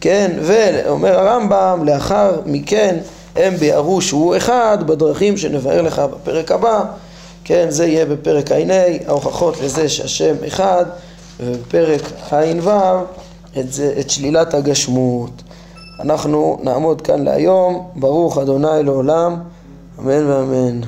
כן, 0.00 0.30
ואומר 0.42 1.18
הרמב"ם, 1.18 1.84
לאחר 1.84 2.40
מכן 2.46 2.96
הם 3.36 3.56
ביארו 3.56 4.00
שהוא 4.00 4.36
אחד 4.36 4.78
בדרכים 4.86 5.36
שנבהר 5.36 5.82
לך 5.82 5.98
בפרק 5.98 6.52
הבא, 6.52 6.84
כן, 7.44 7.66
זה 7.68 7.86
יהיה 7.86 8.06
בפרק 8.06 8.52
ע"ה, 8.52 8.86
ההוכחות 9.06 9.60
לזה 9.60 9.88
שהשם 9.88 10.34
אחד, 10.46 10.84
ובפרק 11.40 12.00
ע"ו 12.32 12.70
את, 13.52 13.66
את 14.00 14.10
שלילת 14.10 14.54
הגשמות. 14.54 15.30
אנחנו 16.00 16.58
נעמוד 16.62 17.00
כאן 17.00 17.24
להיום, 17.24 17.90
ברוך 17.96 18.38
אדוני 18.38 18.82
לעולם, 18.84 19.36
אמן 19.98 20.26
ואמן. 20.26 20.80